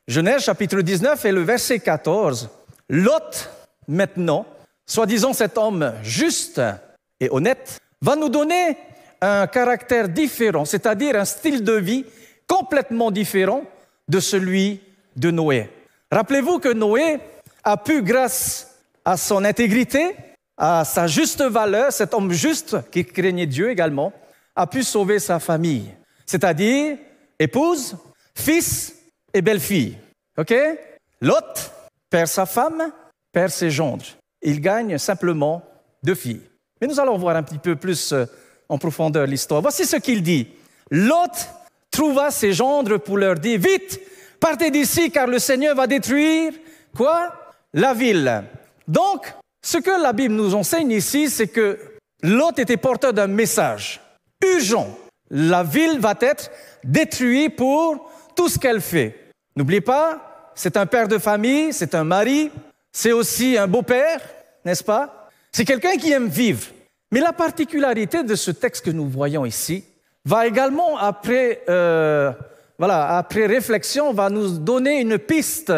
Genèse 0.09 0.43
chapitre 0.43 0.81
19 0.81 1.23
et 1.23 1.31
le 1.31 1.41
verset 1.41 1.79
14. 1.79 2.49
Lot, 2.89 3.49
maintenant, 3.87 4.45
soi-disant 4.85 5.31
cet 5.31 5.57
homme 5.57 5.93
juste 6.03 6.61
et 7.21 7.29
honnête, 7.31 7.79
va 8.01 8.17
nous 8.17 8.29
donner 8.29 8.75
un 9.21 9.47
caractère 9.47 10.09
différent, 10.09 10.65
c'est-à-dire 10.65 11.15
un 11.15 11.23
style 11.25 11.63
de 11.63 11.73
vie 11.73 12.03
complètement 12.45 13.09
différent 13.09 13.63
de 14.09 14.19
celui 14.19 14.81
de 15.15 15.31
Noé. 15.31 15.69
Rappelez-vous 16.11 16.59
que 16.59 16.73
Noé 16.73 17.19
a 17.63 17.77
pu, 17.77 18.01
grâce 18.01 18.75
à 19.05 19.17
son 19.17 19.43
intégrité, 19.45 20.15
à 20.57 20.85
sa 20.85 21.07
juste 21.07 21.41
valeur, 21.41 21.91
cet 21.91 22.13
homme 22.13 22.31
juste 22.31 22.77
qui 22.91 23.05
craignait 23.05 23.45
Dieu 23.45 23.69
également, 23.69 24.13
a 24.55 24.67
pu 24.67 24.83
sauver 24.83 25.19
sa 25.19 25.39
famille, 25.39 25.91
c'est-à-dire 26.25 26.97
épouse, 27.39 27.97
fils 28.35 28.95
et 29.33 29.41
belle-fille. 29.41 29.97
OK? 30.37 30.53
Lot 31.21 31.71
perd 32.09 32.27
sa 32.27 32.45
femme, 32.45 32.91
perd 33.31 33.51
ses 33.51 33.71
gendres. 33.71 34.05
Il 34.41 34.59
gagne 34.59 34.97
simplement 34.97 35.63
deux 36.03 36.15
filles. 36.15 36.41
Mais 36.79 36.87
nous 36.87 36.99
allons 36.99 37.17
voir 37.17 37.35
un 37.35 37.43
petit 37.43 37.59
peu 37.59 37.75
plus 37.75 38.11
euh, 38.11 38.25
en 38.67 38.77
profondeur 38.77 39.27
l'histoire. 39.27 39.61
Voici 39.61 39.85
ce 39.85 39.97
qu'il 39.97 40.23
dit. 40.23 40.47
Lot 40.89 41.47
trouva 41.91 42.31
ses 42.31 42.53
gendres 42.53 42.97
pour 42.97 43.17
leur 43.17 43.35
dire, 43.35 43.59
vite, 43.59 43.99
Partez 44.41 44.71
d'ici 44.71 45.11
car 45.11 45.27
le 45.27 45.37
Seigneur 45.37 45.75
va 45.75 45.85
détruire 45.85 46.51
quoi? 46.97 47.31
La 47.73 47.93
ville. 47.93 48.43
Donc, 48.87 49.31
ce 49.61 49.77
que 49.77 50.01
la 50.01 50.11
Bible 50.13 50.33
nous 50.33 50.55
enseigne 50.55 50.91
ici, 50.91 51.29
c'est 51.29 51.47
que 51.47 51.79
Lot 52.23 52.57
était 52.57 52.75
porteur 52.75 53.13
d'un 53.13 53.27
message 53.27 54.01
urgent. 54.43 54.97
La 55.29 55.61
ville 55.61 55.99
va 55.99 56.15
être 56.19 56.49
détruite 56.83 57.55
pour 57.55 58.11
tout 58.35 58.49
ce 58.49 58.57
qu'elle 58.57 58.81
fait. 58.81 59.29
N'oubliez 59.55 59.79
pas, 59.79 60.51
c'est 60.55 60.75
un 60.75 60.87
père 60.87 61.07
de 61.07 61.19
famille, 61.19 61.71
c'est 61.71 61.93
un 61.93 62.03
mari, 62.03 62.51
c'est 62.91 63.11
aussi 63.11 63.57
un 63.59 63.67
beau-père, 63.67 64.21
n'est-ce 64.65 64.83
pas? 64.83 65.29
C'est 65.51 65.65
quelqu'un 65.65 65.97
qui 65.97 66.11
aime 66.11 66.27
vivre. 66.27 66.67
Mais 67.11 67.19
la 67.19 67.33
particularité 67.33 68.23
de 68.23 68.35
ce 68.35 68.49
texte 68.49 68.85
que 68.85 68.91
nous 68.91 69.07
voyons 69.07 69.45
ici 69.45 69.83
va 70.25 70.47
également, 70.47 70.97
après 70.97 71.61
euh, 71.69 72.31
voilà, 72.81 73.15
après 73.19 73.45
réflexion, 73.45 74.11
va 74.11 74.31
nous 74.31 74.57
donner 74.57 75.01
une 75.01 75.19
piste 75.19 75.71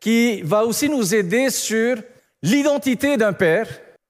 qui 0.00 0.40
va 0.40 0.64
aussi 0.64 0.88
nous 0.88 1.14
aider 1.14 1.50
sur 1.50 1.98
l'identité 2.42 3.18
d'un 3.18 3.34
père 3.34 3.68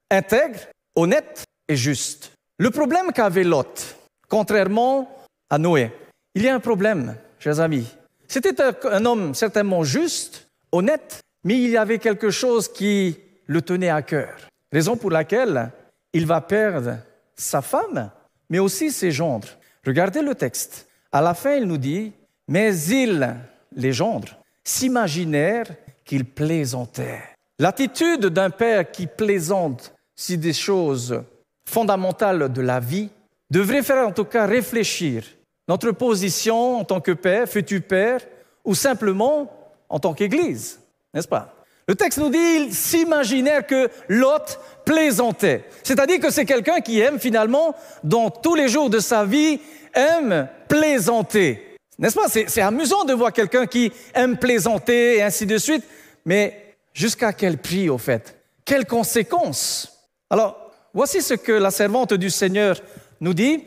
intègre, 0.08 0.60
honnête 0.94 1.42
et 1.66 1.74
juste. 1.74 2.30
Le 2.56 2.70
problème 2.70 3.10
qu'avait 3.12 3.42
Lot, 3.42 3.96
contrairement 4.28 5.10
à 5.50 5.58
Noé, 5.58 5.90
il 6.36 6.44
y 6.44 6.48
a 6.48 6.54
un 6.54 6.60
problème, 6.60 7.16
chers 7.40 7.58
amis. 7.58 7.88
C'était 8.28 8.54
un 8.84 9.04
homme 9.04 9.34
certainement 9.34 9.82
juste, 9.82 10.46
honnête, 10.70 11.18
mais 11.42 11.60
il 11.60 11.70
y 11.70 11.76
avait 11.76 11.98
quelque 11.98 12.30
chose 12.30 12.68
qui 12.68 13.18
le 13.48 13.62
tenait 13.62 13.90
à 13.90 14.02
cœur. 14.02 14.36
Raison 14.72 14.96
pour 14.96 15.10
laquelle 15.10 15.72
il 16.12 16.24
va 16.24 16.40
perdre 16.40 16.98
sa 17.34 17.62
femme, 17.62 18.12
mais 18.48 18.60
aussi 18.60 18.92
ses 18.92 19.10
gendres. 19.10 19.48
Regardez 19.84 20.22
le 20.22 20.36
texte. 20.36 20.86
À 21.10 21.20
la 21.20 21.34
fin, 21.34 21.56
il 21.56 21.64
nous 21.64 21.78
dit, 21.78 22.12
mais 22.48 22.74
ils, 22.84 23.36
les 23.76 23.92
gendres, 23.92 24.36
s'imaginèrent 24.64 25.68
qu'ils 26.04 26.24
plaisantaient. 26.24 27.22
L'attitude 27.58 28.26
d'un 28.26 28.50
père 28.50 28.90
qui 28.90 29.06
plaisante 29.06 29.92
si 30.16 30.38
des 30.38 30.52
choses 30.52 31.22
fondamentales 31.68 32.52
de 32.52 32.62
la 32.62 32.80
vie 32.80 33.10
devrait 33.50 33.82
faire 33.82 34.06
en 34.06 34.12
tout 34.12 34.24
cas 34.24 34.46
réfléchir 34.46 35.24
notre 35.68 35.90
position 35.90 36.78
en 36.80 36.84
tant 36.84 37.00
que 37.00 37.12
père, 37.12 37.48
futur 37.48 37.82
père, 37.82 38.20
ou 38.64 38.74
simplement 38.74 39.52
en 39.88 39.98
tant 39.98 40.14
qu'Église, 40.14 40.80
n'est-ce 41.12 41.28
pas? 41.28 41.54
Le 41.86 41.94
texte 41.94 42.18
nous 42.18 42.28
dit, 42.28 42.38
ils 42.38 42.74
s'imaginèrent 42.74 43.66
que 43.66 43.88
Lot 44.08 44.60
plaisantait. 44.84 45.64
C'est-à-dire 45.82 46.20
que 46.20 46.30
c'est 46.30 46.44
quelqu'un 46.44 46.80
qui 46.80 47.00
aime 47.00 47.18
finalement, 47.18 47.74
dans 48.04 48.28
tous 48.28 48.54
les 48.54 48.68
jours 48.68 48.90
de 48.90 48.98
sa 48.98 49.24
vie, 49.24 49.58
aime 49.94 50.48
plaisanter. 50.68 51.67
N'est-ce 51.98 52.14
pas? 52.14 52.28
C'est 52.28 52.60
amusant 52.60 53.04
de 53.04 53.12
voir 53.12 53.32
quelqu'un 53.32 53.66
qui 53.66 53.92
aime 54.14 54.36
plaisanter 54.36 55.16
et 55.16 55.22
ainsi 55.22 55.46
de 55.46 55.58
suite, 55.58 55.84
mais 56.24 56.76
jusqu'à 56.92 57.32
quel 57.32 57.58
prix 57.58 57.88
au 57.88 57.98
fait? 57.98 58.36
Quelles 58.64 58.86
conséquences? 58.86 60.06
Alors, 60.30 60.70
voici 60.94 61.22
ce 61.22 61.34
que 61.34 61.52
la 61.52 61.72
servante 61.72 62.14
du 62.14 62.30
Seigneur 62.30 62.80
nous 63.20 63.34
dit. 63.34 63.64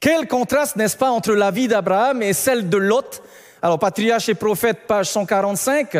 Quel 0.00 0.26
contraste, 0.26 0.76
n'est-ce 0.76 0.96
pas, 0.96 1.10
entre 1.10 1.32
la 1.32 1.50
vie 1.50 1.68
d'Abraham 1.68 2.22
et 2.22 2.32
celle 2.32 2.68
de 2.68 2.76
Lot, 2.78 3.22
Alors, 3.60 3.78
Patriarche 3.78 4.28
et 4.28 4.34
prophète, 4.34 4.86
page 4.86 5.06
145, 5.06 5.96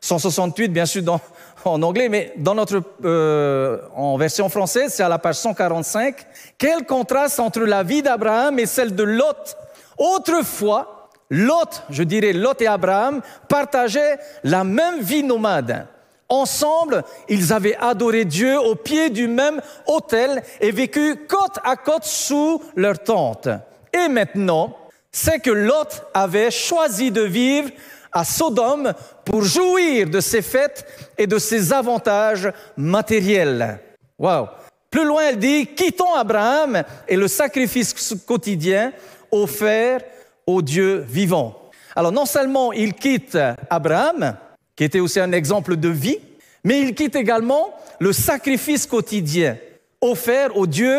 168 0.00 0.68
bien 0.68 0.86
sûr 0.86 1.02
dans, 1.02 1.20
en 1.64 1.82
anglais, 1.82 2.08
mais 2.08 2.32
dans 2.36 2.54
notre, 2.54 2.82
euh, 3.04 3.78
en 3.94 4.16
version 4.16 4.48
française, 4.48 4.92
c'est 4.94 5.02
à 5.02 5.08
la 5.08 5.18
page 5.18 5.36
145. 5.36 6.16
Quel 6.56 6.86
contraste 6.86 7.40
entre 7.40 7.60
la 7.60 7.82
vie 7.82 8.02
d'Abraham 8.02 8.58
et 8.58 8.66
celle 8.66 8.94
de 8.94 9.02
Lot? 9.02 9.56
Autrefois, 9.98 11.08
Lot, 11.30 11.82
je 11.90 12.02
dirais 12.02 12.32
Lot 12.32 12.60
et 12.62 12.66
Abraham, 12.66 13.20
partageaient 13.48 14.18
la 14.44 14.64
même 14.64 15.00
vie 15.00 15.22
nomade. 15.22 15.86
Ensemble, 16.28 17.04
ils 17.28 17.52
avaient 17.52 17.76
adoré 17.76 18.24
Dieu 18.24 18.58
au 18.58 18.74
pied 18.74 19.08
du 19.08 19.28
même 19.28 19.60
autel 19.86 20.42
et 20.60 20.70
vécu 20.70 21.16
côte 21.26 21.58
à 21.64 21.76
côte 21.76 22.04
sous 22.04 22.62
leur 22.76 22.98
tente. 22.98 23.48
Et 23.92 24.08
maintenant, 24.08 24.76
c'est 25.10 25.40
que 25.40 25.50
Lot 25.50 26.02
avait 26.12 26.50
choisi 26.50 27.10
de 27.10 27.22
vivre 27.22 27.70
à 28.12 28.24
Sodome 28.24 28.92
pour 29.24 29.42
jouir 29.42 30.08
de 30.08 30.20
ses 30.20 30.42
fêtes 30.42 30.86
et 31.16 31.26
de 31.26 31.38
ses 31.38 31.72
avantages 31.72 32.50
matériels. 32.76 33.80
Wow. 34.18 34.48
Plus 34.90 35.04
loin, 35.04 35.22
elle 35.28 35.38
dit, 35.38 35.66
quittons 35.66 36.14
Abraham 36.14 36.82
et 37.06 37.16
le 37.16 37.28
sacrifice 37.28 38.14
quotidien 38.26 38.92
offert 39.30 40.00
au 40.46 40.62
Dieu 40.62 41.04
vivant. 41.08 41.70
Alors 41.94 42.12
non 42.12 42.26
seulement 42.26 42.72
il 42.72 42.94
quitte 42.94 43.38
Abraham, 43.70 44.36
qui 44.76 44.84
était 44.84 45.00
aussi 45.00 45.20
un 45.20 45.32
exemple 45.32 45.76
de 45.76 45.88
vie, 45.88 46.18
mais 46.64 46.80
il 46.80 46.94
quitte 46.94 47.16
également 47.16 47.74
le 48.00 48.12
sacrifice 48.12 48.86
quotidien 48.86 49.56
offert 50.00 50.56
au 50.56 50.66
Dieu 50.66 50.98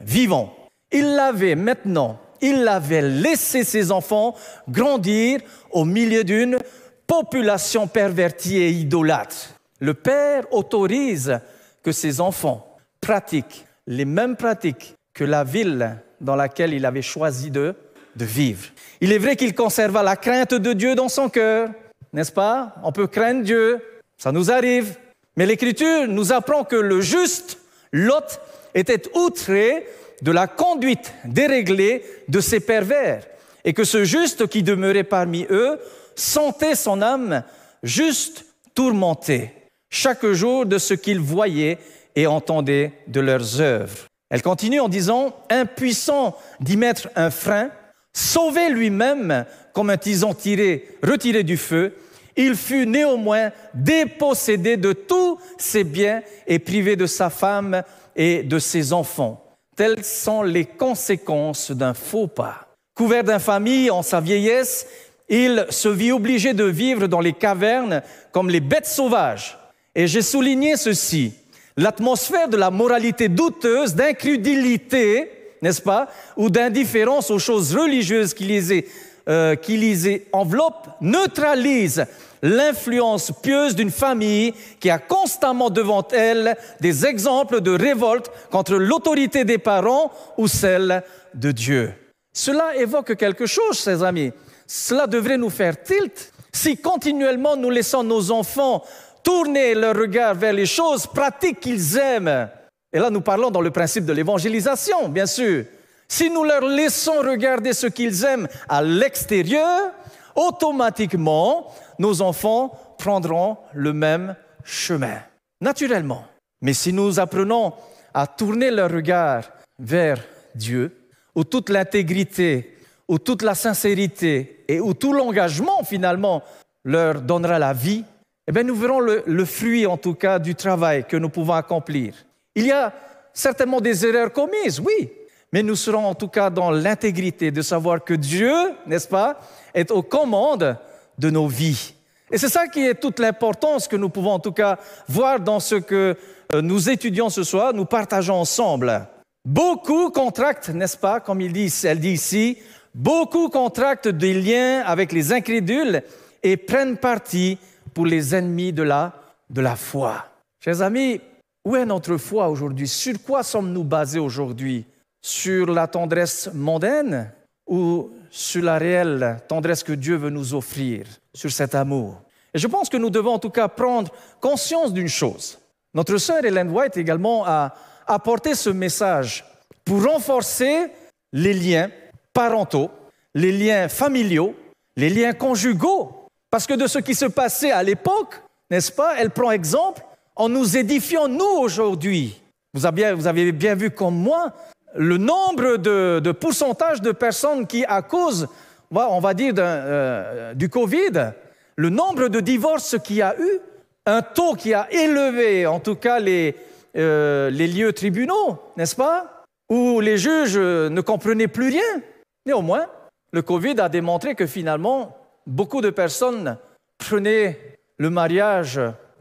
vivant. 0.00 0.54
Il 0.92 1.14
l'avait 1.14 1.54
maintenant 1.54 2.18
il 2.44 2.68
avait 2.68 3.00
laissé 3.00 3.64
ses 3.64 3.90
enfants 3.90 4.34
grandir 4.68 5.40
au 5.70 5.84
milieu 5.86 6.24
d'une 6.24 6.58
population 7.06 7.86
pervertie 7.86 8.58
et 8.58 8.70
idolâtre. 8.70 9.54
Le 9.80 9.94
Père 9.94 10.44
autorise 10.52 11.40
que 11.82 11.90
ses 11.90 12.20
enfants 12.20 12.76
pratiquent 13.00 13.64
les 13.86 14.04
mêmes 14.04 14.36
pratiques 14.36 14.94
que 15.14 15.24
la 15.24 15.42
ville 15.42 15.96
dans 16.24 16.36
laquelle 16.36 16.72
il 16.72 16.86
avait 16.86 17.02
choisi 17.02 17.50
de, 17.50 17.74
vivre. 18.16 18.68
Il 19.00 19.12
est 19.12 19.18
vrai 19.18 19.36
qu'il 19.36 19.54
conserva 19.54 20.02
la 20.02 20.16
crainte 20.16 20.54
de 20.54 20.72
Dieu 20.72 20.94
dans 20.94 21.08
son 21.08 21.28
cœur, 21.28 21.68
n'est-ce 22.12 22.32
pas? 22.32 22.74
On 22.82 22.92
peut 22.92 23.08
craindre 23.08 23.42
Dieu, 23.42 23.82
ça 24.16 24.32
nous 24.32 24.50
arrive. 24.50 24.96
Mais 25.36 25.46
l'Écriture 25.46 26.06
nous 26.08 26.32
apprend 26.32 26.64
que 26.64 26.76
le 26.76 27.00
juste, 27.00 27.58
Lot, 27.92 28.40
était 28.74 29.02
outré 29.16 29.86
de 30.22 30.30
la 30.30 30.46
conduite 30.46 31.12
déréglée 31.24 32.04
de 32.28 32.40
ces 32.40 32.60
pervers, 32.60 33.26
et 33.64 33.72
que 33.72 33.84
ce 33.84 34.04
juste 34.04 34.46
qui 34.46 34.62
demeurait 34.62 35.04
parmi 35.04 35.46
eux 35.50 35.78
sentait 36.14 36.76
son 36.76 37.02
âme 37.02 37.42
juste 37.82 38.46
tourmentée 38.74 39.52
chaque 39.90 40.26
jour 40.26 40.66
de 40.66 40.78
ce 40.78 40.94
qu'il 40.94 41.20
voyait 41.20 41.78
et 42.16 42.26
entendait 42.26 42.92
de 43.06 43.20
leurs 43.20 43.60
œuvres. 43.60 44.06
Elle 44.30 44.42
continue 44.42 44.80
en 44.80 44.88
disant, 44.88 45.34
impuissant 45.50 46.36
d'y 46.60 46.76
mettre 46.76 47.08
un 47.16 47.30
frein, 47.30 47.70
sauvé 48.12 48.70
lui-même 48.70 49.44
comme 49.72 49.90
un 49.90 49.96
tison 49.96 50.34
tiré, 50.34 50.88
retiré 51.02 51.42
du 51.42 51.56
feu, 51.56 51.94
il 52.36 52.56
fut 52.56 52.86
néanmoins 52.86 53.50
dépossédé 53.74 54.76
de 54.76 54.92
tous 54.92 55.38
ses 55.58 55.84
biens 55.84 56.22
et 56.46 56.58
privé 56.58 56.96
de 56.96 57.06
sa 57.06 57.30
femme 57.30 57.82
et 58.16 58.42
de 58.42 58.58
ses 58.58 58.92
enfants. 58.92 59.40
Telles 59.76 60.04
sont 60.04 60.42
les 60.42 60.64
conséquences 60.64 61.70
d'un 61.70 61.94
faux 61.94 62.26
pas. 62.26 62.68
Couvert 62.94 63.24
d'infamie 63.24 63.90
en 63.90 64.02
sa 64.02 64.20
vieillesse, 64.20 64.86
il 65.28 65.66
se 65.70 65.88
vit 65.88 66.12
obligé 66.12 66.54
de 66.54 66.64
vivre 66.64 67.06
dans 67.06 67.20
les 67.20 67.32
cavernes 67.32 68.02
comme 68.30 68.50
les 68.50 68.60
bêtes 68.60 68.86
sauvages. 68.86 69.58
Et 69.94 70.06
j'ai 70.06 70.22
souligné 70.22 70.76
ceci, 70.76 71.34
l'atmosphère 71.76 72.48
de 72.48 72.56
la 72.56 72.70
moralité 72.70 73.28
douteuse, 73.28 73.94
d'incrédulité, 73.94 75.30
n'est-ce 75.62 75.82
pas, 75.82 76.08
ou 76.36 76.50
d'indifférence 76.50 77.30
aux 77.30 77.38
choses 77.38 77.74
religieuses 77.74 78.34
qui 78.34 78.44
les, 78.44 78.86
euh, 79.28 79.56
qui 79.56 79.76
les 79.76 80.26
enveloppent, 80.32 80.88
neutralise 81.00 82.06
l'influence 82.42 83.32
pieuse 83.42 83.74
d'une 83.74 83.90
famille 83.90 84.52
qui 84.78 84.90
a 84.90 84.98
constamment 84.98 85.70
devant 85.70 86.06
elle 86.12 86.56
des 86.80 87.06
exemples 87.06 87.62
de 87.62 87.70
révolte 87.70 88.30
contre 88.50 88.74
l'autorité 88.74 89.44
des 89.44 89.56
parents 89.56 90.12
ou 90.36 90.46
celle 90.46 91.02
de 91.32 91.52
Dieu. 91.52 91.94
Cela 92.34 92.76
évoque 92.76 93.16
quelque 93.16 93.46
chose, 93.46 93.82
chers 93.82 94.02
amis. 94.02 94.30
Cela 94.66 95.06
devrait 95.06 95.38
nous 95.38 95.48
faire 95.48 95.82
tilt 95.82 96.32
si 96.52 96.76
continuellement 96.76 97.56
nous 97.56 97.70
laissons 97.70 98.04
nos 98.04 98.30
enfants 98.30 98.84
tourner 99.24 99.74
leur 99.74 99.96
regard 99.96 100.34
vers 100.34 100.52
les 100.52 100.66
choses 100.66 101.06
pratiques 101.06 101.58
qu'ils 101.58 101.96
aiment. 101.96 102.48
Et 102.92 103.00
là, 103.00 103.10
nous 103.10 103.22
parlons 103.22 103.50
dans 103.50 103.60
le 103.60 103.72
principe 103.72 104.04
de 104.04 104.12
l'évangélisation, 104.12 105.08
bien 105.08 105.26
sûr. 105.26 105.64
Si 106.06 106.30
nous 106.30 106.44
leur 106.44 106.60
laissons 106.60 107.20
regarder 107.22 107.72
ce 107.72 107.88
qu'ils 107.88 108.24
aiment 108.24 108.46
à 108.68 108.82
l'extérieur, 108.82 109.90
automatiquement, 110.36 111.72
nos 111.98 112.22
enfants 112.22 112.78
prendront 112.98 113.56
le 113.72 113.92
même 113.92 114.36
chemin, 114.62 115.18
naturellement. 115.60 116.24
Mais 116.60 116.74
si 116.74 116.92
nous 116.92 117.18
apprenons 117.18 117.72
à 118.12 118.26
tourner 118.26 118.70
leur 118.70 118.92
regard 118.92 119.44
vers 119.78 120.18
Dieu, 120.54 120.96
où 121.34 121.42
toute 121.42 121.70
l'intégrité, 121.70 122.76
où 123.08 123.18
toute 123.18 123.42
la 123.42 123.54
sincérité 123.54 124.64
et 124.68 124.80
où 124.80 124.94
tout 124.94 125.12
l'engagement 125.12 125.82
finalement 125.84 126.42
leur 126.84 127.20
donnera 127.20 127.58
la 127.58 127.72
vie, 127.72 128.04
eh 128.46 128.52
bien 128.52 128.62
nous 128.62 128.74
verrons 128.74 129.00
le, 129.00 129.22
le, 129.26 129.44
fruit 129.44 129.86
en 129.86 129.96
tout 129.96 130.14
cas 130.14 130.38
du 130.38 130.54
travail 130.54 131.04
que 131.04 131.16
nous 131.16 131.28
pouvons 131.28 131.54
accomplir. 131.54 132.14
Il 132.54 132.66
y 132.66 132.72
a 132.72 132.92
certainement 133.32 133.80
des 133.80 134.06
erreurs 134.06 134.32
commises, 134.32 134.80
oui, 134.80 135.10
mais 135.52 135.62
nous 135.62 135.76
serons 135.76 136.06
en 136.06 136.14
tout 136.14 136.28
cas 136.28 136.50
dans 136.50 136.70
l'intégrité 136.70 137.50
de 137.50 137.62
savoir 137.62 138.02
que 138.02 138.14
Dieu, 138.14 138.52
n'est-ce 138.86 139.08
pas, 139.08 139.38
est 139.72 139.90
aux 139.90 140.02
commandes 140.02 140.76
de 141.18 141.30
nos 141.30 141.46
vies. 141.46 141.94
Et 142.30 142.38
c'est 142.38 142.48
ça 142.48 142.66
qui 142.66 142.84
est 142.84 142.94
toute 142.94 143.20
l'importance 143.20 143.86
que 143.86 143.96
nous 143.96 144.08
pouvons 144.08 144.32
en 144.32 144.38
tout 144.40 144.52
cas 144.52 144.78
voir 145.08 145.40
dans 145.40 145.60
ce 145.60 145.76
que 145.76 146.16
euh, 146.52 146.62
nous 146.62 146.90
étudions 146.90 147.28
ce 147.30 147.44
soir, 147.44 147.72
nous 147.72 147.84
partageons 147.84 148.34
ensemble. 148.34 149.06
Beaucoup 149.44 150.10
contractent, 150.10 150.70
n'est-ce 150.70 150.96
pas, 150.96 151.20
comme 151.20 151.40
il 151.40 151.52
dit, 151.52 151.72
elle 151.84 152.00
dit 152.00 152.12
ici, 152.12 152.58
beaucoup 152.94 153.48
contractent 153.48 154.08
des 154.08 154.34
liens 154.34 154.82
avec 154.84 155.12
les 155.12 155.32
incrédules 155.32 156.02
et 156.42 156.56
prennent 156.56 156.96
parti 156.96 157.58
pour 157.94 158.06
les 158.06 158.34
ennemis 158.34 158.72
de 158.72 158.82
la, 158.82 159.12
de 159.48 159.60
la 159.60 159.76
foi. 159.76 160.26
Chers 160.62 160.82
amis, 160.82 161.20
où 161.64 161.76
est 161.76 161.86
notre 161.86 162.16
foi 162.16 162.48
aujourd'hui? 162.48 162.88
Sur 162.88 163.22
quoi 163.22 163.42
sommes-nous 163.42 163.84
basés 163.84 164.18
aujourd'hui? 164.18 164.84
Sur 165.22 165.70
la 165.72 165.86
tendresse 165.86 166.50
mondaine 166.52 167.32
ou 167.66 168.10
sur 168.30 168.62
la 168.62 168.76
réelle 168.76 169.38
tendresse 169.48 169.82
que 169.82 169.92
Dieu 169.92 170.16
veut 170.16 170.30
nous 170.30 170.54
offrir, 170.54 171.06
sur 171.34 171.50
cet 171.50 171.74
amour? 171.74 172.20
Et 172.52 172.58
je 172.58 172.66
pense 172.66 172.88
que 172.88 172.96
nous 172.96 173.10
devons 173.10 173.32
en 173.34 173.38
tout 173.38 173.50
cas 173.50 173.68
prendre 173.68 174.12
conscience 174.40 174.92
d'une 174.92 175.08
chose. 175.08 175.58
Notre 175.94 176.18
sœur 176.18 176.44
Hélène 176.44 176.70
White 176.70 176.96
également 176.96 177.46
a 177.46 177.74
apporté 178.06 178.54
ce 178.54 178.70
message 178.70 179.44
pour 179.84 180.04
renforcer 180.04 180.88
les 181.32 181.54
liens 181.54 181.90
parentaux, 182.32 182.90
les 183.34 183.52
liens 183.52 183.88
familiaux, 183.88 184.54
les 184.96 185.10
liens 185.10 185.32
conjugaux. 185.32 186.23
Parce 186.54 186.68
que 186.68 186.74
de 186.74 186.86
ce 186.86 187.00
qui 187.00 187.16
se 187.16 187.24
passait 187.24 187.72
à 187.72 187.82
l'époque, 187.82 188.40
n'est-ce 188.70 188.92
pas, 188.92 189.16
elle 189.18 189.30
prend 189.30 189.50
exemple 189.50 190.04
en 190.36 190.48
nous 190.48 190.76
édifiant, 190.76 191.26
nous, 191.26 191.58
aujourd'hui. 191.58 192.40
Vous 192.72 192.86
avez 192.86 193.50
bien 193.50 193.74
vu 193.74 193.90
comme 193.90 194.14
moi 194.14 194.52
le 194.94 195.16
nombre 195.16 195.78
de, 195.78 196.30
pourcentage 196.30 197.02
de 197.02 197.10
personnes 197.10 197.66
qui, 197.66 197.84
à 197.84 198.02
cause, 198.02 198.46
on 198.92 199.18
va 199.18 199.34
dire, 199.34 199.54
euh, 199.58 200.54
du 200.54 200.68
Covid, 200.68 201.32
le 201.74 201.90
nombre 201.90 202.28
de 202.28 202.38
divorces 202.38 202.98
qu'il 203.02 203.16
y 203.16 203.22
a 203.22 203.34
eu, 203.36 203.58
un 204.06 204.22
taux 204.22 204.54
qui 204.54 204.74
a 204.74 204.86
élevé, 204.92 205.66
en 205.66 205.80
tout 205.80 205.96
cas, 205.96 206.20
les, 206.20 206.54
euh, 206.96 207.50
les 207.50 207.66
lieux 207.66 207.92
tribunaux, 207.92 208.60
n'est-ce 208.76 208.94
pas 208.94 209.42
Où 209.68 209.98
les 209.98 210.18
juges 210.18 210.56
ne 210.56 211.00
comprenaient 211.00 211.48
plus 211.48 211.70
rien. 211.70 212.00
Néanmoins, 212.46 212.86
le 213.32 213.42
Covid 213.42 213.80
a 213.80 213.88
démontré 213.88 214.36
que 214.36 214.46
finalement, 214.46 215.16
beaucoup 215.46 215.80
de 215.80 215.90
personnes 215.90 216.58
prenaient 216.98 217.78
le 217.98 218.10
mariage 218.10 218.80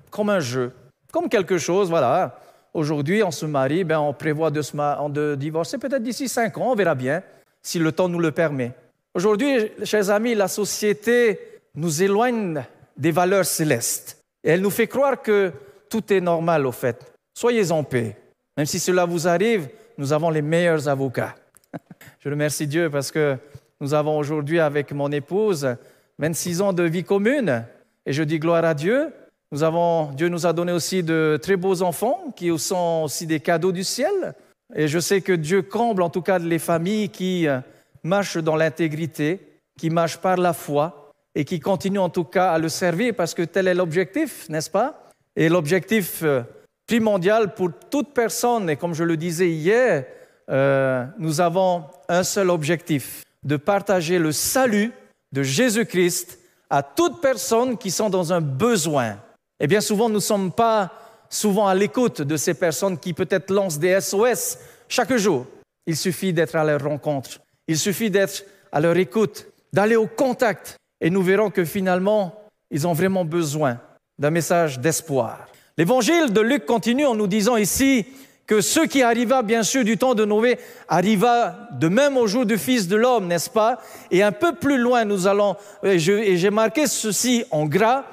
comme 0.09 0.29
un 0.29 0.39
jeu, 0.39 0.71
comme 1.11 1.29
quelque 1.29 1.57
chose, 1.57 1.89
voilà, 1.89 2.39
Aujourd'hui, 2.73 3.21
on 3.21 3.29
se 3.29 3.45
marie, 3.45 3.83
ben, 3.83 3.99
on 3.99 4.13
prévoit 4.13 4.49
de, 4.49 4.61
se 4.63 4.75
de 5.09 5.35
divorcer 5.35 5.77
peut-être 5.77 6.01
d'ici 6.01 6.27
cinq 6.27 6.57
ans, 6.57 6.71
on 6.71 6.75
verra 6.75 6.95
bien, 6.95 7.21
si 7.61 7.77
le 7.77 7.91
temps 7.91 8.09
nous 8.09 8.19
le 8.19 8.31
permet. 8.31 8.71
Aujourd'hui, 9.13 9.71
chers 9.83 10.09
amis, 10.09 10.33
la 10.33 10.47
société 10.47 11.39
nous 11.75 12.01
éloigne 12.01 12.63
des 12.97 13.11
valeurs 13.11 13.45
célestes. 13.45 14.23
Et 14.43 14.49
elle 14.49 14.61
nous 14.61 14.71
fait 14.71 14.87
croire 14.87 15.21
que 15.21 15.51
tout 15.87 16.11
est 16.11 16.19
normal, 16.19 16.65
au 16.65 16.71
fait. 16.71 17.13
Soyez 17.37 17.71
en 17.71 17.83
paix. 17.83 18.17
Même 18.57 18.65
si 18.65 18.79
cela 18.79 19.05
vous 19.05 19.27
arrive, 19.27 19.67
nous 19.99 20.11
avons 20.11 20.31
les 20.31 20.41
meilleurs 20.41 20.87
avocats. 20.87 21.35
Je 22.19 22.29
remercie 22.29 22.65
Dieu 22.65 22.89
parce 22.89 23.11
que 23.11 23.37
nous 23.79 23.93
avons 23.93 24.17
aujourd'hui 24.17 24.59
avec 24.59 24.91
mon 24.93 25.11
épouse 25.11 25.75
26 26.19 26.61
ans 26.61 26.73
de 26.73 26.83
vie 26.83 27.03
commune. 27.03 27.65
Et 28.05 28.13
je 28.13 28.23
dis 28.23 28.39
gloire 28.39 28.65
à 28.65 28.73
Dieu. 28.73 29.11
Nous 29.51 29.63
avons, 29.63 30.11
Dieu 30.11 30.29
nous 30.29 30.45
a 30.45 30.53
donné 30.53 30.71
aussi 30.71 31.03
de 31.03 31.39
très 31.41 31.55
beaux 31.55 31.81
enfants 31.83 32.33
qui 32.35 32.57
sont 32.57 33.03
aussi 33.05 33.27
des 33.27 33.39
cadeaux 33.39 33.71
du 33.71 33.83
ciel. 33.83 34.33
Et 34.75 34.87
je 34.87 34.99
sais 34.99 35.21
que 35.21 35.33
Dieu 35.33 35.61
comble 35.61 36.01
en 36.01 36.09
tout 36.09 36.21
cas 36.21 36.39
les 36.39 36.59
familles 36.59 37.09
qui 37.09 37.47
euh, 37.47 37.59
marchent 38.03 38.37
dans 38.37 38.55
l'intégrité, 38.55 39.39
qui 39.77 39.89
marchent 39.89 40.17
par 40.17 40.37
la 40.37 40.53
foi 40.53 41.11
et 41.35 41.45
qui 41.45 41.59
continuent 41.59 41.99
en 41.99 42.09
tout 42.09 42.23
cas 42.23 42.51
à 42.51 42.59
le 42.59 42.69
servir 42.69 43.13
parce 43.15 43.33
que 43.33 43.43
tel 43.43 43.67
est 43.67 43.73
l'objectif, 43.73 44.49
n'est-ce 44.49 44.69
pas? 44.69 45.09
Et 45.35 45.49
l'objectif 45.49 46.21
euh, 46.23 46.41
primordial 46.87 47.53
pour 47.53 47.69
toute 47.89 48.13
personne, 48.13 48.69
et 48.69 48.75
comme 48.75 48.93
je 48.93 49.03
le 49.03 49.17
disais 49.17 49.49
hier, 49.49 50.05
euh, 50.49 51.05
nous 51.17 51.41
avons 51.41 51.85
un 52.09 52.23
seul 52.23 52.49
objectif, 52.49 53.23
de 53.43 53.57
partager 53.57 54.19
le 54.19 54.31
salut 54.31 54.91
de 55.33 55.43
Jésus-Christ 55.43 56.39
à 56.69 56.81
toute 56.81 57.19
personne 57.19 57.77
qui 57.77 57.91
sont 57.91 58.09
dans 58.09 58.31
un 58.31 58.39
besoin. 58.39 59.17
Et 59.59 59.67
bien 59.67 59.81
souvent, 59.81 60.07
nous 60.07 60.15
ne 60.15 60.19
sommes 60.19 60.51
pas 60.51 60.91
souvent 61.29 61.67
à 61.67 61.75
l'écoute 61.75 62.21
de 62.21 62.37
ces 62.37 62.53
personnes 62.53 62.97
qui 62.97 63.13
peut-être 63.13 63.51
lancent 63.51 63.79
des 63.79 63.99
SOS 63.99 64.57
chaque 64.87 65.15
jour. 65.17 65.45
Il 65.85 65.97
suffit 65.97 66.31
d'être 66.31 66.55
à 66.55 66.63
leur 66.63 66.81
rencontre, 66.81 67.39
il 67.67 67.77
suffit 67.77 68.09
d'être 68.09 68.45
à 68.71 68.79
leur 68.79 68.95
écoute, 68.95 69.47
d'aller 69.73 69.95
au 69.95 70.07
contact, 70.07 70.77
et 71.01 71.09
nous 71.09 71.21
verrons 71.21 71.49
que 71.49 71.65
finalement, 71.65 72.33
ils 72.71 72.87
ont 72.87 72.93
vraiment 72.93 73.25
besoin 73.25 73.79
d'un 74.17 74.29
message 74.29 74.79
d'espoir. 74.79 75.47
L'évangile 75.77 76.31
de 76.31 76.41
Luc 76.41 76.65
continue 76.65 77.05
en 77.05 77.15
nous 77.15 77.27
disant 77.27 77.57
ici 77.57 78.05
que 78.45 78.61
ce 78.61 78.81
qui 78.81 79.01
arriva 79.01 79.41
bien 79.41 79.63
sûr 79.63 79.83
du 79.83 79.97
temps 79.97 80.15
de 80.15 80.25
Noé 80.25 80.59
arriva 80.87 81.69
de 81.71 81.87
même 81.87 82.17
au 82.17 82.27
jour 82.27 82.45
du 82.45 82.57
Fils 82.57 82.87
de 82.87 82.95
l'homme, 82.95 83.27
n'est-ce 83.27 83.49
pas? 83.49 83.79
Et 84.11 84.21
un 84.21 84.31
peu 84.31 84.53
plus 84.53 84.77
loin, 84.77 85.05
nous 85.05 85.27
allons, 85.27 85.55
et 85.83 85.97
j'ai 85.97 86.49
marqué 86.49 86.87
ceci 86.87 87.45
en 87.51 87.65
gras, 87.65 88.03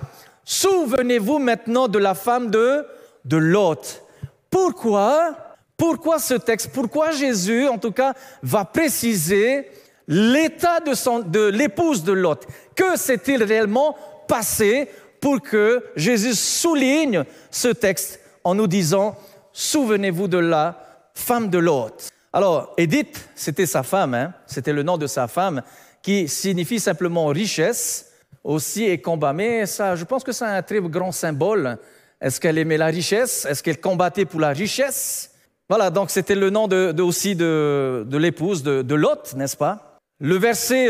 souvenez-vous 0.45 1.39
maintenant 1.39 1.89
de 1.89 1.99
la 1.99 2.15
femme 2.15 2.51
de, 2.51 2.87
Lot. 3.29 4.03
Pourquoi? 4.51 5.37
Pourquoi 5.77 6.19
ce 6.19 6.35
texte? 6.35 6.71
Pourquoi 6.73 7.11
Jésus, 7.11 7.67
en 7.67 7.79
tout 7.79 7.93
cas, 7.93 8.15
va 8.43 8.65
préciser 8.65 9.69
l'état 10.07 10.79
de 10.81 11.49
l'épouse 11.49 12.05
de 12.05 12.13
Lot? 12.13 12.47
Que 12.75 12.97
s'est-il 12.97 13.43
réellement 13.43 13.97
passé 14.29 14.89
pour 15.21 15.41
que 15.43 15.85
Jésus 15.97 16.35
souligne 16.35 17.25
ce 17.51 17.69
texte 17.69 18.21
en 18.43 18.55
nous 18.55 18.67
disant, 18.67 19.17
souvenez-vous 19.53 20.29
de 20.29 20.39
la 20.39 20.77
femme 21.15 21.49
de 21.49 21.59
Lot. 21.59 22.11
Alors, 22.33 22.75
Édith, 22.77 23.29
c'était 23.35 23.67
sa 23.67 23.83
femme, 23.83 24.15
hein, 24.15 24.33
c'était 24.47 24.73
le 24.73 24.83
nom 24.83 24.97
de 24.97 25.07
sa 25.07 25.27
femme, 25.27 25.63
qui 26.03 26.29
signifie 26.29 26.81
simplement 26.81 27.27
richesse 27.27 28.13
aussi 28.45 28.85
et 28.85 29.01
combat. 29.01 29.33
Mais 29.33 29.67
ça, 29.67 29.97
je 29.97 30.05
pense 30.05 30.25
que 30.25 30.33
c'est 30.33 30.45
un 30.45 30.63
très 30.63 30.81
grand 30.81 31.13
symbole. 31.13 31.79
Est-ce 32.21 32.41
qu'elle 32.41 32.59
aimait 32.59 32.77
la 32.77 32.87
richesse? 32.87 33.47
Est-ce 33.47 33.63
qu'elle 33.63 33.81
combattait 33.81 34.25
pour 34.25 34.41
la 34.41 34.51
richesse? 34.51 35.33
Voilà, 35.69 35.91
donc 35.91 36.11
c'était 36.11 36.35
le 36.35 36.51
nom 36.51 36.69
de, 36.69 37.01
aussi 37.01 37.37
de, 37.37 38.07
l'épouse 38.13 38.63
de, 38.63 38.83
de 38.83 38.95
Lot, 38.95 39.35
n'est-ce 39.37 39.57
pas? 39.57 39.99
Le 40.19 40.37
verset 40.37 40.87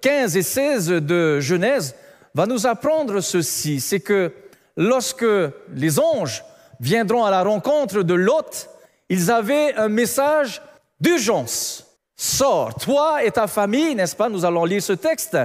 15 0.00 0.36
euh, 0.36 0.38
et 0.38 0.42
16 0.42 0.88
de 0.88 1.40
Genèse 1.40 1.94
va 2.34 2.46
nous 2.46 2.66
apprendre 2.66 3.20
ceci, 3.20 3.80
c'est 3.80 4.00
que 4.00 4.32
lorsque 4.76 5.24
les 5.74 5.98
anges 5.98 6.44
viendront 6.80 7.24
à 7.24 7.30
la 7.30 7.42
rencontre 7.42 8.02
de 8.02 8.14
Lot, 8.14 8.68
ils 9.08 9.30
avaient 9.30 9.74
un 9.74 9.88
message 9.88 10.62
d'urgence. 11.00 11.84
Sors, 12.16 12.74
toi 12.74 13.22
et 13.24 13.30
ta 13.30 13.46
famille, 13.46 13.94
n'est-ce 13.94 14.16
pas? 14.16 14.28
Nous 14.28 14.44
allons 14.44 14.64
lire 14.64 14.82
ce 14.82 14.92
texte 14.92 15.38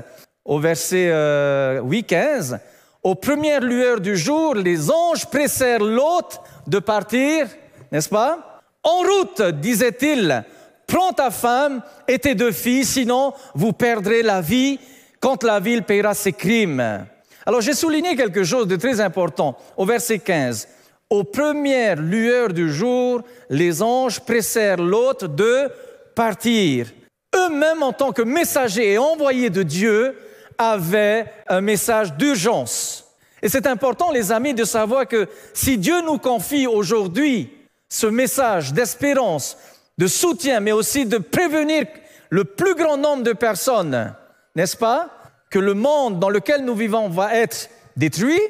au 0.44 0.60
verset 0.60 1.08
8-15. 1.08 1.12
Euh, 1.12 2.58
Aux 3.04 3.16
premières 3.16 3.62
lueurs 3.62 4.00
du 4.00 4.18
jour, 4.18 4.56
les 4.56 4.90
anges 4.90 5.26
pressèrent 5.26 5.84
Lot 5.84 6.42
de 6.68 6.80
partir, 6.80 7.48
n'est-ce 7.92 8.10
pas? 8.10 8.62
En 8.82 9.00
route, 9.00 9.42
disait-il, 9.60 10.44
prends 10.88 11.14
ta 11.14 11.32
femme 11.32 11.82
et 12.08 12.20
tes 12.20 12.36
deux 12.36 12.52
filles, 12.52 12.86
sinon 12.86 13.34
vous 13.54 13.74
perdrez 13.74 14.24
la 14.24 14.42
vie 14.42 14.80
quand 15.20 15.44
la 15.44 15.60
ville 15.60 15.84
paiera 15.84 16.14
ses 16.14 16.34
crimes. 16.34 17.06
Alors 17.46 17.62
j'ai 17.62 17.74
souligné 17.74 18.16
quelque 18.16 18.44
chose 18.44 18.68
de 18.68 18.76
très 18.76 19.00
important 19.00 19.58
au 19.78 19.86
verset 19.86 20.20
15. 20.20 20.68
Aux 21.14 21.24
premières 21.24 22.02
lueurs 22.02 22.52
du 22.52 22.74
jour, 22.74 23.22
les 23.48 23.84
anges 23.84 24.20
pressèrent 24.20 24.82
l'hôte 24.82 25.26
de 25.26 25.70
partir. 26.16 26.88
Eux-mêmes, 27.36 27.84
en 27.84 27.94
tant 27.94 28.12
que 28.12 28.24
messagers 28.24 28.94
et 28.94 28.98
envoyés 28.98 29.52
de 29.52 29.62
Dieu, 29.62 30.18
avaient 30.58 31.32
un 31.48 31.62
message 31.62 32.16
d'urgence. 32.16 33.06
Et 33.44 33.50
c'est 33.50 33.68
important, 33.68 34.10
les 34.10 34.32
amis, 34.32 34.56
de 34.56 34.64
savoir 34.64 35.08
que 35.08 35.28
si 35.54 35.78
Dieu 35.78 36.02
nous 36.02 36.18
confie 36.18 36.66
aujourd'hui 36.66 37.52
ce 37.90 38.08
message 38.08 38.74
d'espérance, 38.74 39.56
de 40.00 40.08
soutien, 40.08 40.62
mais 40.62 40.72
aussi 40.72 41.06
de 41.06 41.20
prévenir 41.20 41.86
le 42.32 42.44
plus 42.44 42.74
grand 42.74 42.98
nombre 42.98 43.22
de 43.22 43.34
personnes, 43.34 44.16
n'est-ce 44.56 44.78
pas, 44.78 45.12
que 45.52 45.60
le 45.60 45.76
monde 45.76 46.18
dans 46.18 46.32
lequel 46.32 46.66
nous 46.66 46.74
vivons 46.74 47.08
va 47.08 47.36
être 47.36 47.70
détruit, 47.96 48.42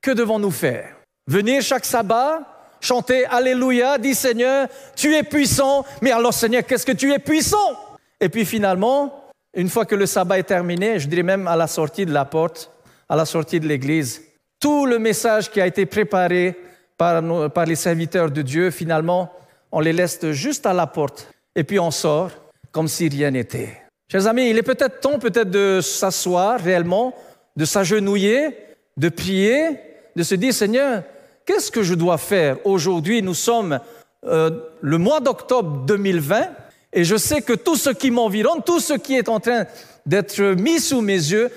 que 0.00 0.12
devons-nous 0.12 0.52
faire? 0.52 1.01
Venir 1.28 1.62
chaque 1.62 1.84
sabbat, 1.84 2.40
chanter 2.80 3.24
Alléluia, 3.26 3.96
dit 3.96 4.14
Seigneur, 4.14 4.66
tu 4.96 5.14
es 5.14 5.22
puissant, 5.22 5.84
mais 6.00 6.10
alors 6.10 6.34
Seigneur, 6.34 6.64
qu'est-ce 6.66 6.84
que 6.84 6.92
tu 6.92 7.12
es 7.12 7.20
puissant? 7.20 7.78
Et 8.20 8.28
puis 8.28 8.44
finalement, 8.44 9.30
une 9.54 9.68
fois 9.68 9.84
que 9.84 9.94
le 9.94 10.06
sabbat 10.06 10.40
est 10.40 10.44
terminé, 10.44 10.98
je 10.98 11.06
dirais 11.06 11.22
même 11.22 11.46
à 11.46 11.54
la 11.54 11.68
sortie 11.68 12.06
de 12.06 12.12
la 12.12 12.24
porte, 12.24 12.72
à 13.08 13.14
la 13.14 13.24
sortie 13.24 13.60
de 13.60 13.68
l'église, 13.68 14.22
tout 14.58 14.84
le 14.84 14.98
message 14.98 15.50
qui 15.50 15.60
a 15.60 15.66
été 15.66 15.86
préparé 15.86 16.56
par, 16.98 17.22
par 17.52 17.66
les 17.66 17.76
serviteurs 17.76 18.30
de 18.30 18.42
Dieu, 18.42 18.70
finalement, 18.70 19.32
on 19.70 19.78
les 19.78 19.92
laisse 19.92 20.30
juste 20.32 20.66
à 20.66 20.72
la 20.72 20.88
porte 20.88 21.28
et 21.54 21.62
puis 21.62 21.78
on 21.78 21.90
sort 21.90 22.30
comme 22.72 22.88
si 22.88 23.08
rien 23.08 23.30
n'était. 23.30 23.80
Chers 24.10 24.26
amis, 24.26 24.50
il 24.50 24.58
est 24.58 24.62
peut-être 24.62 25.00
temps 25.00 25.18
peut-être 25.20 25.50
de 25.50 25.80
s'asseoir 25.80 26.60
réellement, 26.60 27.14
de 27.56 27.64
s'agenouiller, 27.64 28.56
de 28.96 29.08
prier, 29.08 29.78
de 30.14 30.22
se 30.22 30.34
dire 30.34 30.52
Seigneur, 30.52 31.02
qu'est-ce 31.44 31.70
que 31.70 31.82
je 31.82 31.94
dois 31.94 32.18
faire? 32.18 32.58
Aujourd'hui 32.64 33.22
Nous 33.22 33.34
sommes 33.34 33.78
euh, 34.26 34.50
le 34.80 34.98
mois 34.98 35.20
d'octobre 35.20 35.84
2020 35.86 36.50
et 36.92 37.04
je 37.04 37.16
sais 37.16 37.42
que 37.42 37.54
tout 37.54 37.76
ce 37.76 37.90
qui 37.90 38.10
m'environne, 38.10 38.62
tout 38.64 38.80
ce 38.80 38.94
qui 38.94 39.16
est 39.16 39.28
en 39.28 39.40
train 39.40 39.66
d'être 40.04 40.42
mis 40.54 40.80
sous 40.80 41.00
mes 41.00 41.14
yeux 41.14 41.50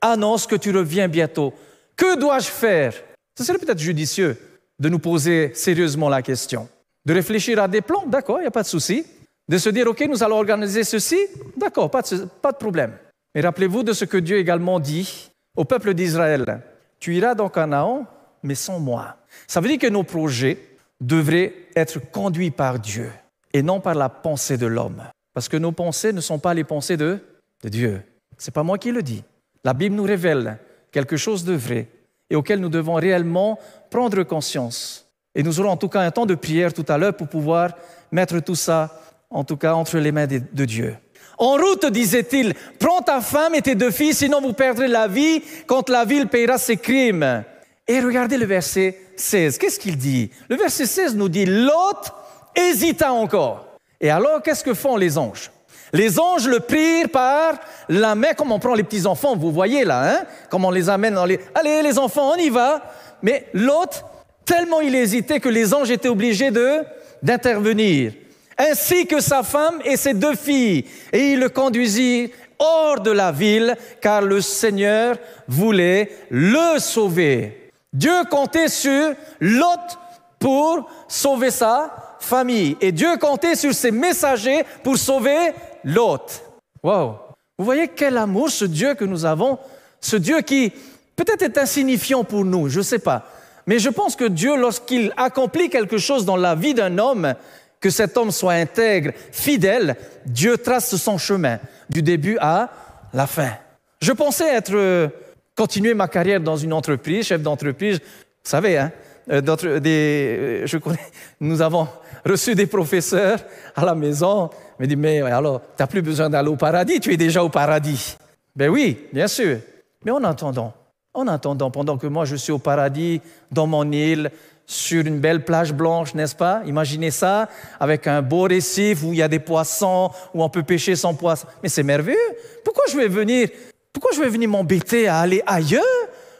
annonce 0.00 0.46
que 0.46 0.56
tu 0.56 0.70
reviens 0.70 1.08
bientôt. 1.08 1.52
Que 1.96 2.18
dois-je 2.18 2.48
faire? 2.48 2.94
Ce 3.36 3.44
serait 3.44 3.58
peut-être 3.58 3.78
judicieux 3.78 4.36
de 4.78 4.88
nous 4.88 4.98
poser 4.98 5.52
sérieusement 5.54 6.08
la 6.08 6.22
question. 6.22 6.68
De 7.04 7.12
réfléchir 7.12 7.62
à 7.62 7.68
des 7.68 7.82
plans, 7.82 8.04
d'accord, 8.06 8.38
il 8.38 8.42
n'y 8.42 8.46
a 8.46 8.52
pas 8.52 8.62
de 8.62 8.68
souci 8.68 9.04
de 9.50 9.58
se 9.58 9.68
dire, 9.68 9.88
OK, 9.88 10.06
nous 10.08 10.22
allons 10.22 10.36
organiser 10.36 10.84
ceci, 10.84 11.18
d'accord, 11.56 11.90
pas, 11.90 12.02
pas 12.40 12.52
de, 12.52 12.56
problème. 12.56 12.92
Mais 13.34 13.40
rappelez-vous 13.40 13.82
de 13.82 13.92
ce 13.92 14.04
que 14.04 14.16
Dieu 14.16 14.38
également 14.38 14.78
dit 14.78 15.28
au 15.56 15.64
peuple 15.64 15.92
d'Israël. 15.92 16.60
Tu 17.00 17.16
iras 17.16 17.34
dans 17.34 17.48
Canaan, 17.48 18.06
mais 18.42 18.54
sans 18.54 18.78
moi. 18.78 19.16
Ça 19.46 19.60
veut 19.60 19.68
dire 19.68 19.78
que 19.78 19.86
nos 19.88 20.02
projets 20.04 20.58
devraient 21.00 21.54
être 21.74 21.98
conduits 22.10 22.50
par 22.50 22.78
Dieu 22.78 23.10
et 23.52 23.62
non 23.62 23.80
par 23.80 23.94
la 23.94 24.08
pensée 24.08 24.58
de 24.58 24.66
l'homme. 24.66 25.02
Parce 25.32 25.48
que 25.48 25.56
nos 25.56 25.72
pensées 25.72 26.12
ne 26.12 26.20
sont 26.20 26.38
pas 26.38 26.52
les 26.52 26.64
pensées 26.64 26.96
de, 26.96 27.18
Dieu. 27.64 28.02
Ce 28.38 28.50
n'est 28.50 28.52
pas 28.52 28.62
moi 28.62 28.78
qui 28.78 28.92
le 28.92 29.02
dis. 29.02 29.22
La 29.64 29.74
Bible 29.74 29.96
nous 29.96 30.04
révèle 30.04 30.58
quelque 30.92 31.16
chose 31.16 31.44
de 31.44 31.54
vrai 31.54 31.88
et 32.28 32.36
auquel 32.36 32.60
nous 32.60 32.68
devons 32.68 32.94
réellement 32.94 33.58
prendre 33.90 34.22
conscience. 34.22 35.06
Et 35.34 35.42
nous 35.42 35.60
aurons 35.60 35.70
en 35.70 35.76
tout 35.76 35.88
cas 35.88 36.00
un 36.00 36.10
temps 36.10 36.26
de 36.26 36.34
prière 36.34 36.72
tout 36.72 36.84
à 36.88 36.98
l'heure 36.98 37.16
pour 37.16 37.28
pouvoir 37.28 37.70
mettre 38.12 38.40
tout 38.40 38.54
ça 38.54 39.00
en 39.30 39.44
tout 39.44 39.56
cas 39.56 39.74
entre 39.74 39.98
les 39.98 40.12
mains 40.12 40.26
de 40.26 40.64
Dieu. 40.64 40.96
En 41.40 41.56
route, 41.56 41.86
disait-il, 41.86 42.52
prends 42.78 43.00
ta 43.00 43.22
femme 43.22 43.54
et 43.54 43.62
tes 43.62 43.74
deux 43.74 43.90
filles, 43.90 44.12
sinon 44.12 44.42
vous 44.42 44.52
perdrez 44.52 44.88
la 44.88 45.08
vie 45.08 45.42
quand 45.66 45.88
la 45.88 46.04
ville 46.04 46.26
payera 46.26 46.58
ses 46.58 46.76
crimes. 46.76 47.44
Et 47.88 47.98
regardez 48.00 48.36
le 48.36 48.44
verset 48.44 48.98
16. 49.16 49.56
Qu'est-ce 49.56 49.80
qu'il 49.80 49.96
dit? 49.96 50.30
Le 50.50 50.56
verset 50.56 50.84
16 50.84 51.16
nous 51.16 51.30
dit, 51.30 51.46
Lot 51.46 52.12
hésita 52.54 53.14
encore. 53.14 53.66
Et 54.02 54.10
alors, 54.10 54.42
qu'est-ce 54.42 54.62
que 54.62 54.74
font 54.74 54.98
les 54.98 55.16
anges? 55.16 55.50
Les 55.94 56.20
anges 56.20 56.46
le 56.46 56.60
prirent 56.60 57.08
par 57.08 57.54
la 57.88 58.14
main, 58.14 58.34
comme 58.34 58.52
on 58.52 58.58
prend 58.58 58.74
les 58.74 58.84
petits-enfants, 58.84 59.34
vous 59.34 59.50
voyez 59.50 59.84
là, 59.84 60.12
hein 60.12 60.24
comme 60.50 60.66
on 60.66 60.70
les 60.70 60.90
amène 60.90 61.14
dans 61.14 61.24
les... 61.24 61.40
Allez, 61.54 61.80
les 61.82 61.98
enfants, 61.98 62.32
on 62.34 62.36
y 62.36 62.50
va. 62.50 62.82
Mais 63.22 63.46
Lot, 63.54 64.04
tellement 64.44 64.82
il 64.82 64.94
hésitait 64.94 65.40
que 65.40 65.48
les 65.48 65.72
anges 65.72 65.90
étaient 65.90 66.08
obligés 66.10 66.50
de 66.50 66.84
d'intervenir 67.22 68.12
ainsi 68.60 69.06
que 69.06 69.20
sa 69.20 69.42
femme 69.42 69.80
et 69.84 69.96
ses 69.96 70.12
deux 70.12 70.36
filles. 70.36 70.84
Et 71.12 71.32
il 71.32 71.40
le 71.40 71.48
conduisit 71.48 72.30
hors 72.58 73.00
de 73.00 73.10
la 73.10 73.32
ville, 73.32 73.74
car 74.02 74.20
le 74.20 74.42
Seigneur 74.42 75.16
voulait 75.48 76.10
le 76.30 76.78
sauver. 76.78 77.70
Dieu 77.90 78.12
comptait 78.30 78.68
sur 78.68 79.14
Lot 79.40 79.98
pour 80.38 80.90
sauver 81.08 81.50
sa 81.50 82.16
famille. 82.20 82.76
Et 82.82 82.92
Dieu 82.92 83.16
comptait 83.16 83.56
sur 83.56 83.72
ses 83.72 83.90
messagers 83.90 84.62
pour 84.82 84.98
sauver 84.98 85.54
Lot. 85.82 86.42
Wow! 86.82 87.16
Vous 87.58 87.64
voyez 87.64 87.88
quel 87.88 88.18
amour 88.18 88.50
ce 88.50 88.66
Dieu 88.66 88.94
que 88.94 89.06
nous 89.06 89.24
avons 89.24 89.58
Ce 90.00 90.16
Dieu 90.16 90.42
qui 90.42 90.70
peut-être 91.16 91.42
est 91.42 91.58
insignifiant 91.58 92.24
pour 92.24 92.44
nous, 92.44 92.68
je 92.68 92.78
ne 92.78 92.84
sais 92.84 92.98
pas. 92.98 93.24
Mais 93.66 93.78
je 93.78 93.88
pense 93.88 94.16
que 94.16 94.24
Dieu, 94.24 94.56
lorsqu'il 94.56 95.12
accomplit 95.16 95.68
quelque 95.68 95.98
chose 95.98 96.24
dans 96.24 96.36
la 96.36 96.54
vie 96.54 96.74
d'un 96.74 96.98
homme, 96.98 97.34
que 97.80 97.90
cet 97.90 98.16
homme 98.16 98.30
soit 98.30 98.52
intègre, 98.52 99.12
fidèle, 99.32 99.96
Dieu 100.26 100.58
trace 100.58 100.94
son 100.96 101.18
chemin 101.18 101.58
du 101.88 102.02
début 102.02 102.36
à 102.40 102.68
la 103.12 103.26
fin. 103.26 103.52
Je 104.00 104.12
pensais 104.12 104.54
être 104.54 104.74
euh, 104.74 105.08
continuer 105.56 105.94
ma 105.94 106.08
carrière 106.08 106.40
dans 106.40 106.56
une 106.56 106.72
entreprise, 106.72 107.26
chef 107.26 107.42
d'entreprise. 107.42 107.98
Vous 107.98 108.50
savez, 108.50 108.78
hein, 108.78 108.92
euh, 109.30 109.80
des, 109.80 110.36
euh, 110.38 110.66
je 110.66 110.78
connais, 110.78 110.98
nous 111.40 111.60
avons 111.62 111.88
reçu 112.24 112.54
des 112.54 112.66
professeurs 112.66 113.40
à 113.74 113.84
la 113.84 113.94
maison. 113.94 114.50
Ils 114.78 114.82
me 114.82 114.86
disent, 114.86 114.96
mais 114.96 115.20
alors, 115.22 115.60
tu 115.60 115.82
n'as 115.82 115.86
plus 115.86 116.02
besoin 116.02 116.28
d'aller 116.28 116.48
au 116.48 116.56
paradis, 116.56 117.00
tu 117.00 117.12
es 117.12 117.16
déjà 117.16 117.42
au 117.42 117.48
paradis. 117.48 118.16
Ben 118.54 118.68
oui, 118.68 119.06
bien 119.12 119.28
sûr. 119.28 119.58
Mais 120.04 120.10
en 120.10 120.24
attendant, 120.24 120.72
en 121.12 121.26
attendant, 121.26 121.70
pendant 121.70 121.98
que 121.98 122.06
moi 122.06 122.24
je 122.24 122.36
suis 122.36 122.52
au 122.52 122.58
paradis, 122.58 123.20
dans 123.50 123.66
mon 123.66 123.90
île, 123.90 124.30
sur 124.70 125.04
une 125.04 125.18
belle 125.18 125.44
plage 125.44 125.72
blanche, 125.72 126.14
n'est-ce 126.14 126.36
pas? 126.36 126.62
Imaginez 126.64 127.10
ça, 127.10 127.48
avec 127.80 128.06
un 128.06 128.22
beau 128.22 128.42
récif 128.42 129.02
où 129.02 129.12
il 129.12 129.18
y 129.18 129.22
a 129.22 129.26
des 129.26 129.40
poissons, 129.40 130.12
où 130.32 130.44
on 130.44 130.48
peut 130.48 130.62
pêcher 130.62 130.94
sans 130.94 131.12
poisson. 131.12 131.48
Mais 131.60 131.68
c'est 131.68 131.82
merveilleux. 131.82 132.16
Pourquoi 132.64 132.84
je 132.88 132.96
vais 132.96 133.08
venir, 133.08 133.48
pourquoi 133.92 134.12
je 134.14 134.20
vais 134.20 134.28
venir 134.28 134.48
m'embêter 134.48 135.08
à 135.08 135.18
aller 135.18 135.42
ailleurs 135.44 135.82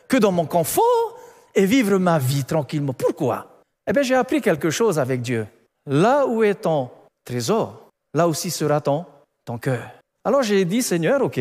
que 0.06 0.16
dans 0.16 0.30
mon 0.30 0.46
confort 0.46 1.18
et 1.56 1.66
vivre 1.66 1.98
ma 1.98 2.20
vie 2.20 2.44
tranquillement? 2.44 2.92
Pourquoi? 2.92 3.64
Eh 3.84 3.92
bien, 3.92 4.02
j'ai 4.02 4.14
appris 4.14 4.40
quelque 4.40 4.70
chose 4.70 5.00
avec 5.00 5.22
Dieu. 5.22 5.48
Là 5.86 6.24
où 6.24 6.44
est 6.44 6.54
ton 6.54 6.88
trésor, 7.24 7.88
là 8.14 8.28
aussi 8.28 8.52
sera 8.52 8.80
ton, 8.80 9.06
ton 9.44 9.58
cœur. 9.58 9.90
Alors 10.24 10.44
j'ai 10.44 10.64
dit, 10.64 10.82
Seigneur, 10.82 11.20
ok, 11.20 11.40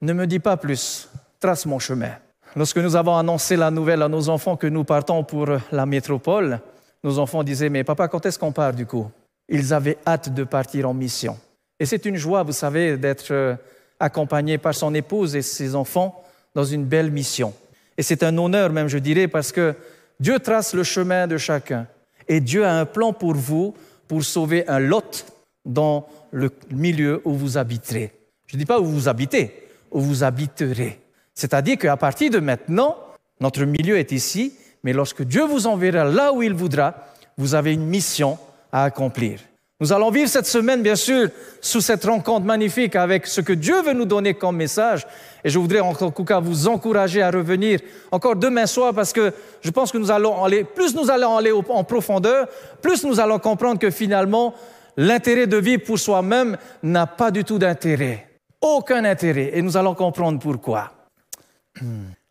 ne 0.00 0.12
me 0.14 0.26
dis 0.26 0.38
pas 0.38 0.56
plus, 0.56 1.10
trace 1.38 1.66
mon 1.66 1.78
chemin. 1.78 2.12
Lorsque 2.54 2.78
nous 2.78 2.96
avons 2.96 3.16
annoncé 3.16 3.56
la 3.56 3.70
nouvelle 3.70 4.02
à 4.02 4.08
nos 4.08 4.28
enfants 4.28 4.56
que 4.56 4.66
nous 4.66 4.84
partons 4.84 5.24
pour 5.24 5.48
la 5.70 5.86
métropole, 5.86 6.60
nos 7.02 7.18
enfants 7.18 7.42
disaient, 7.42 7.70
mais 7.70 7.82
papa, 7.82 8.08
quand 8.08 8.26
est-ce 8.26 8.38
qu'on 8.38 8.52
part 8.52 8.74
du 8.74 8.84
coup? 8.84 9.10
Ils 9.48 9.72
avaient 9.72 9.98
hâte 10.06 10.32
de 10.34 10.44
partir 10.44 10.88
en 10.88 10.94
mission. 10.94 11.38
Et 11.80 11.86
c'est 11.86 12.04
une 12.04 12.16
joie, 12.16 12.42
vous 12.42 12.52
savez, 12.52 12.96
d'être 12.96 13.32
euh, 13.32 13.56
accompagné 13.98 14.58
par 14.58 14.74
son 14.74 14.94
épouse 14.94 15.34
et 15.34 15.42
ses 15.42 15.74
enfants 15.74 16.22
dans 16.54 16.64
une 16.64 16.84
belle 16.84 17.10
mission. 17.10 17.54
Et 17.96 18.02
c'est 18.02 18.22
un 18.22 18.36
honneur 18.36 18.70
même, 18.70 18.88
je 18.88 18.98
dirais, 18.98 19.28
parce 19.28 19.50
que 19.50 19.74
Dieu 20.20 20.38
trace 20.38 20.74
le 20.74 20.84
chemin 20.84 21.26
de 21.26 21.38
chacun. 21.38 21.86
Et 22.28 22.40
Dieu 22.40 22.64
a 22.64 22.78
un 22.78 22.84
plan 22.84 23.12
pour 23.12 23.34
vous 23.34 23.74
pour 24.06 24.22
sauver 24.22 24.68
un 24.68 24.78
lot 24.78 25.24
dans 25.64 26.06
le 26.30 26.50
milieu 26.70 27.22
où 27.24 27.32
vous 27.32 27.56
habiterez. 27.56 28.12
Je 28.46 28.56
ne 28.56 28.60
dis 28.60 28.66
pas 28.66 28.78
où 28.78 28.84
vous 28.84 29.08
habitez, 29.08 29.68
où 29.90 30.00
vous 30.00 30.22
habiterez. 30.22 31.01
C'est-à-dire 31.34 31.78
qu'à 31.78 31.96
partir 31.96 32.30
de 32.30 32.38
maintenant, 32.38 32.96
notre 33.40 33.64
milieu 33.64 33.98
est 33.98 34.12
ici, 34.12 34.54
mais 34.82 34.92
lorsque 34.92 35.22
Dieu 35.22 35.44
vous 35.44 35.66
enverra 35.66 36.04
là 36.04 36.32
où 36.32 36.42
il 36.42 36.54
voudra, 36.54 36.94
vous 37.36 37.54
avez 37.54 37.72
une 37.72 37.86
mission 37.86 38.38
à 38.70 38.84
accomplir. 38.84 39.40
Nous 39.80 39.92
allons 39.92 40.10
vivre 40.10 40.28
cette 40.28 40.46
semaine, 40.46 40.80
bien 40.80 40.94
sûr, 40.94 41.28
sous 41.60 41.80
cette 41.80 42.04
rencontre 42.04 42.46
magnifique 42.46 42.94
avec 42.94 43.26
ce 43.26 43.40
que 43.40 43.52
Dieu 43.52 43.82
veut 43.82 43.94
nous 43.94 44.04
donner 44.04 44.34
comme 44.34 44.56
message. 44.56 45.04
Et 45.42 45.50
je 45.50 45.58
voudrais 45.58 45.80
en 45.80 45.92
tout 45.92 46.24
cas 46.24 46.38
vous 46.38 46.68
encourager 46.68 47.20
à 47.20 47.32
revenir 47.32 47.80
encore 48.12 48.36
demain 48.36 48.66
soir 48.66 48.94
parce 48.94 49.12
que 49.12 49.32
je 49.60 49.70
pense 49.70 49.90
que 49.90 49.98
nous 49.98 50.12
allons 50.12 50.44
aller, 50.44 50.62
plus 50.62 50.94
nous 50.94 51.10
allons 51.10 51.36
aller 51.36 51.50
en 51.50 51.82
profondeur, 51.82 52.46
plus 52.80 53.02
nous 53.04 53.18
allons 53.18 53.40
comprendre 53.40 53.80
que 53.80 53.90
finalement, 53.90 54.54
l'intérêt 54.96 55.48
de 55.48 55.56
vivre 55.56 55.82
pour 55.82 55.98
soi-même 55.98 56.56
n'a 56.84 57.08
pas 57.08 57.32
du 57.32 57.42
tout 57.42 57.58
d'intérêt. 57.58 58.28
Aucun 58.60 59.04
intérêt. 59.04 59.50
Et 59.54 59.62
nous 59.62 59.76
allons 59.76 59.96
comprendre 59.96 60.38
pourquoi. 60.38 60.92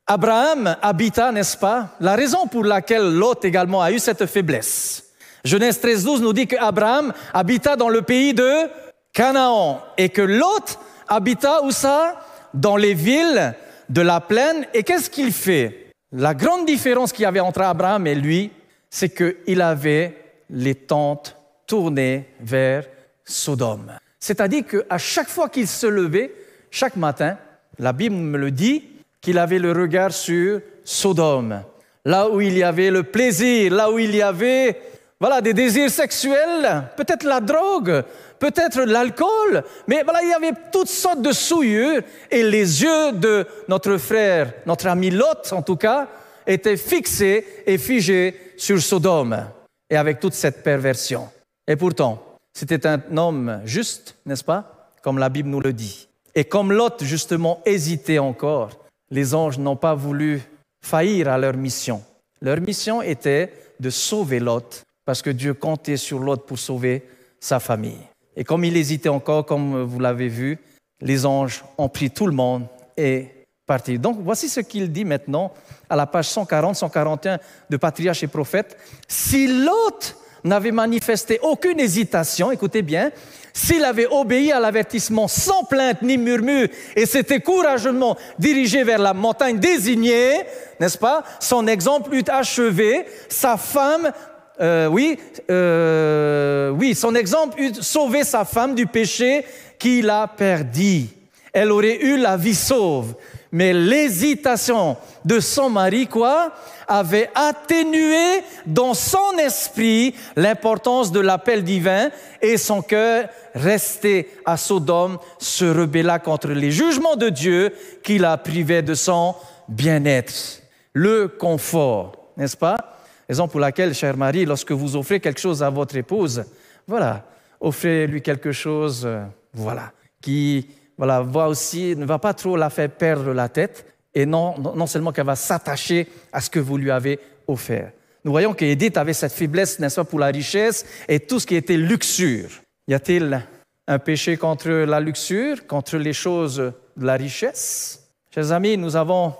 Abraham 0.07 0.75
habita, 0.81 1.31
n'est-ce 1.31 1.57
pas, 1.57 1.95
la 1.99 2.15
raison 2.15 2.47
pour 2.47 2.65
laquelle 2.65 3.13
Lot 3.13 3.45
également 3.45 3.81
a 3.81 3.91
eu 3.91 3.99
cette 3.99 4.25
faiblesse. 4.25 5.05
Genèse 5.43 5.79
13, 5.79 6.03
12 6.03 6.21
nous 6.21 6.33
dit 6.33 6.47
qu'Abraham 6.47 7.13
habita 7.33 7.75
dans 7.75 7.89
le 7.89 8.01
pays 8.01 8.33
de 8.33 8.67
Canaan 9.13 9.81
et 9.97 10.09
que 10.09 10.21
Lot 10.21 10.77
habita 11.07 11.63
où 11.63 11.71
ça? 11.71 12.19
Dans 12.53 12.75
les 12.75 12.93
villes 12.93 13.55
de 13.89 14.01
la 14.01 14.19
plaine. 14.19 14.65
Et 14.73 14.83
qu'est-ce 14.83 15.09
qu'il 15.09 15.31
fait? 15.31 15.91
La 16.11 16.33
grande 16.33 16.65
différence 16.65 17.13
qu'il 17.13 17.23
y 17.23 17.25
avait 17.25 17.39
entre 17.39 17.61
Abraham 17.61 18.05
et 18.07 18.15
lui, 18.15 18.51
c'est 18.89 19.09
qu'il 19.09 19.61
avait 19.61 20.17
les 20.49 20.75
tentes 20.75 21.37
tournées 21.65 22.27
vers 22.41 22.85
Sodome. 23.23 23.93
C'est-à-dire 24.19 24.65
qu'à 24.67 24.97
chaque 24.97 25.29
fois 25.29 25.47
qu'il 25.47 25.67
se 25.67 25.87
levait, 25.87 26.33
chaque 26.69 26.97
matin, 26.97 27.37
la 27.79 27.93
Bible 27.93 28.15
me 28.15 28.37
le 28.37 28.51
dit, 28.51 28.83
qu'il 29.21 29.37
avait 29.37 29.59
le 29.59 29.71
regard 29.71 30.11
sur 30.11 30.61
Sodome, 30.83 31.63
là 32.03 32.29
où 32.29 32.41
il 32.41 32.57
y 32.57 32.63
avait 32.63 32.89
le 32.91 33.03
plaisir, 33.03 33.73
là 33.73 33.91
où 33.91 33.99
il 33.99 34.15
y 34.15 34.21
avait 34.21 34.79
voilà, 35.19 35.39
des 35.39 35.53
désirs 35.53 35.91
sexuels, 35.91 36.89
peut-être 36.97 37.23
la 37.23 37.39
drogue, 37.39 38.03
peut-être 38.39 38.81
l'alcool, 38.81 39.63
mais 39.85 40.01
voilà, 40.01 40.23
il 40.23 40.29
y 40.29 40.33
avait 40.33 40.57
toutes 40.71 40.89
sortes 40.89 41.21
de 41.21 41.31
souillures 41.31 42.01
et 42.31 42.41
les 42.41 42.81
yeux 42.81 43.11
de 43.11 43.45
notre 43.67 43.97
frère, 43.97 44.51
notre 44.65 44.87
ami 44.87 45.11
Lot 45.11 45.53
en 45.53 45.61
tout 45.61 45.75
cas, 45.75 46.07
étaient 46.47 46.75
fixés 46.75 47.45
et 47.67 47.77
figés 47.77 48.53
sur 48.57 48.81
Sodome 48.81 49.45
et 49.87 49.95
avec 49.95 50.19
toute 50.19 50.33
cette 50.33 50.63
perversion. 50.63 51.29
Et 51.67 51.75
pourtant, 51.75 52.21
c'était 52.51 52.87
un 52.87 52.99
homme 53.15 53.61
juste, 53.63 54.17
n'est-ce 54.25 54.43
pas 54.43 54.89
Comme 55.03 55.19
la 55.19 55.29
Bible 55.29 55.49
nous 55.49 55.61
le 55.61 55.71
dit. 55.71 56.07
Et 56.33 56.45
comme 56.45 56.71
Lot, 56.71 57.03
justement, 57.03 57.61
hésitait 57.65 58.17
encore, 58.17 58.71
les 59.11 59.35
anges 59.35 59.59
n'ont 59.59 59.75
pas 59.75 59.93
voulu 59.93 60.41
faillir 60.81 61.27
à 61.27 61.37
leur 61.37 61.55
mission. 61.55 62.01
Leur 62.41 62.59
mission 62.59 63.01
était 63.01 63.53
de 63.79 63.89
sauver 63.89 64.39
Lot, 64.39 64.83
parce 65.05 65.21
que 65.21 65.29
Dieu 65.29 65.53
comptait 65.53 65.97
sur 65.97 66.19
Lot 66.19 66.45
pour 66.45 66.57
sauver 66.57 67.03
sa 67.39 67.59
famille. 67.59 67.99
Et 68.35 68.43
comme 68.43 68.63
il 68.63 68.77
hésitait 68.77 69.09
encore, 69.09 69.45
comme 69.45 69.83
vous 69.83 69.99
l'avez 69.99 70.29
vu, 70.29 70.57
les 71.01 71.25
anges 71.25 71.63
ont 71.77 71.89
pris 71.89 72.09
tout 72.09 72.27
le 72.27 72.33
monde 72.33 72.65
et 72.95 73.27
parti. 73.65 73.99
Donc 73.99 74.19
voici 74.21 74.49
ce 74.49 74.61
qu'il 74.61 74.91
dit 74.91 75.05
maintenant 75.05 75.53
à 75.89 75.95
la 75.95 76.05
page 76.05 76.29
140-141 76.29 77.39
de 77.69 77.77
Patriarche 77.77 78.23
et 78.23 78.27
Prophète. 78.27 78.77
Si 79.07 79.47
Lot 79.47 80.15
n'avait 80.43 80.71
manifesté 80.71 81.39
aucune 81.41 81.79
hésitation, 81.79 82.51
écoutez 82.51 82.81
bien, 82.81 83.11
s'il 83.53 83.83
avait 83.83 84.07
obéi 84.07 84.51
à 84.51 84.59
l'avertissement 84.59 85.27
sans 85.27 85.63
plainte 85.63 86.01
ni 86.01 86.17
murmure 86.17 86.67
et 86.95 87.05
s'était 87.05 87.39
courageusement 87.39 88.17
dirigé 88.39 88.83
vers 88.83 88.99
la 88.99 89.13
montagne 89.13 89.59
désignée, 89.59 90.41
n'est-ce 90.79 90.97
pas 90.97 91.23
Son 91.39 91.67
exemple 91.67 92.13
eût 92.13 92.23
achevé, 92.27 93.05
sa 93.29 93.57
femme, 93.57 94.11
euh, 94.59 94.87
oui, 94.87 95.17
euh, 95.49 96.69
oui, 96.69 96.95
son 96.95 97.15
exemple 97.15 97.59
eût 97.59 97.73
sauvé 97.81 98.23
sa 98.23 98.45
femme 98.45 98.75
du 98.75 98.87
péché 98.87 99.45
qu'il 99.79 100.09
a 100.09 100.27
perdu. 100.27 101.07
Elle 101.53 101.71
aurait 101.71 101.99
eu 102.01 102.17
la 102.17 102.37
vie 102.37 102.55
sauve. 102.55 103.15
Mais 103.51 103.73
l'hésitation 103.73 104.95
de 105.25 105.39
son 105.39 105.69
mari, 105.69 106.07
quoi, 106.07 106.53
avait 106.87 107.29
atténué 107.35 108.43
dans 108.65 108.93
son 108.93 109.37
esprit 109.39 110.15
l'importance 110.35 111.11
de 111.11 111.19
l'appel 111.19 111.63
divin 111.63 112.09
et 112.41 112.57
son 112.57 112.81
cœur 112.81 113.27
resté 113.53 114.29
à 114.45 114.55
Sodome 114.55 115.17
se 115.37 115.65
rebella 115.65 116.19
contre 116.19 116.49
les 116.49 116.71
jugements 116.71 117.17
de 117.17 117.29
Dieu 117.29 117.73
qui 118.03 118.17
la 118.17 118.37
privait 118.37 118.81
de 118.81 118.93
son 118.93 119.35
bien-être. 119.67 120.61
Le 120.93 121.27
confort, 121.27 122.31
n'est-ce 122.37 122.57
pas? 122.57 122.97
Raison 123.27 123.47
pour 123.47 123.59
laquelle, 123.59 123.93
chère 123.93 124.17
Marie, 124.17 124.45
lorsque 124.45 124.71
vous 124.71 124.95
offrez 124.95 125.19
quelque 125.19 125.39
chose 125.39 125.63
à 125.63 125.69
votre 125.69 125.95
épouse, 125.95 126.43
voilà, 126.87 127.25
offrez-lui 127.59 128.21
quelque 128.21 128.51
chose, 128.51 129.03
euh, 129.05 129.23
voilà, 129.53 129.91
qui 130.21 130.67
voilà, 131.01 131.21
va 131.23 131.47
aussi, 131.47 131.95
ne 131.95 132.05
va 132.05 132.19
pas 132.19 132.35
trop 132.35 132.55
la 132.55 132.69
faire 132.69 132.91
perdre 132.91 133.33
la 133.33 133.49
tête, 133.49 133.87
et 134.13 134.27
non, 134.27 134.85
seulement 134.85 135.11
qu'elle 135.11 135.25
va 135.25 135.35
s'attacher 135.35 136.07
à 136.31 136.39
ce 136.39 136.47
que 136.47 136.59
vous 136.59 136.77
lui 136.77 136.91
avez 136.91 137.19
offert. 137.47 137.91
Nous 138.23 138.29
voyons 138.29 138.53
qu'Édith 138.53 138.97
avait 138.97 139.13
cette 139.13 139.31
faiblesse, 139.31 139.79
n'est-ce 139.79 139.95
pas, 139.95 140.03
pour 140.03 140.19
la 140.19 140.27
richesse 140.27 140.85
et 141.07 141.19
tout 141.19 141.39
ce 141.39 141.47
qui 141.47 141.55
était 141.55 141.75
luxure. 141.75 142.51
Y 142.87 142.93
a-t-il 142.93 143.41
un 143.87 143.97
péché 143.97 144.37
contre 144.37 144.69
la 144.69 144.99
luxure, 144.99 145.65
contre 145.65 145.97
les 145.97 146.13
choses 146.13 146.57
de 146.57 147.03
la 147.03 147.13
richesse? 147.15 148.07
Chers 148.31 148.51
amis, 148.51 148.77
nous 148.77 148.95
avons 148.95 149.33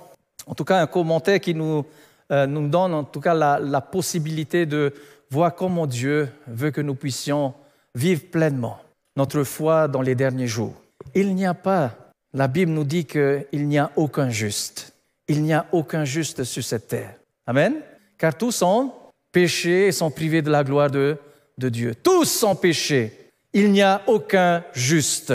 en 0.47 0.56
tout 0.56 0.65
cas 0.65 0.82
un 0.82 0.88
commentaire 0.88 1.39
qui 1.39 1.54
nous, 1.54 1.86
euh, 2.32 2.47
donne 2.47 2.95
en 2.95 3.04
tout 3.04 3.21
cas 3.21 3.36
la 3.36 3.82
possibilité 3.82 4.65
de 4.65 4.95
voir 5.30 5.54
comment 5.54 5.86
Dieu 5.86 6.28
veut 6.47 6.71
que 6.71 6.82
nous 6.82 6.95
puissions 6.95 7.54
vivre 7.93 8.24
pleinement 8.32 8.80
notre 9.15 9.43
foi 9.43 9.88
dans 9.88 10.02
les 10.02 10.15
derniers 10.15 10.47
jours. 10.47 10.74
Il 11.13 11.36
n'y 11.36 11.45
a 11.45 11.54
pas, 11.54 11.91
la 12.34 12.47
Bible 12.47 12.71
nous 12.71 12.84
dit 12.84 13.06
qu'il 13.06 13.67
n'y 13.67 13.78
a 13.78 13.91
aucun 13.95 14.30
juste. 14.30 14.93
Il 15.28 15.43
n'y 15.43 15.54
a 15.54 15.65
aucun 15.71 16.06
juste 16.06 16.43
sur 16.43 16.63
cette 16.63 16.88
terre. 16.88 17.15
Amen. 17.45 17.76
Car 18.17 18.36
tous 18.36 18.52
sont 18.52 18.93
péchés 19.32 19.88
et 19.88 19.91
sont 19.91 20.12
privés 20.12 20.41
de 20.41 20.50
la 20.50 20.63
gloire 20.63 20.89
de, 20.89 21.17
Dieu. 21.58 21.93
Tous 21.93 22.26
sont 22.26 22.56
péchés. 22.56 23.30
Il 23.54 23.71
n'y 23.71 23.82
a 23.82 24.02
aucun 24.08 24.63
juste. 24.74 25.34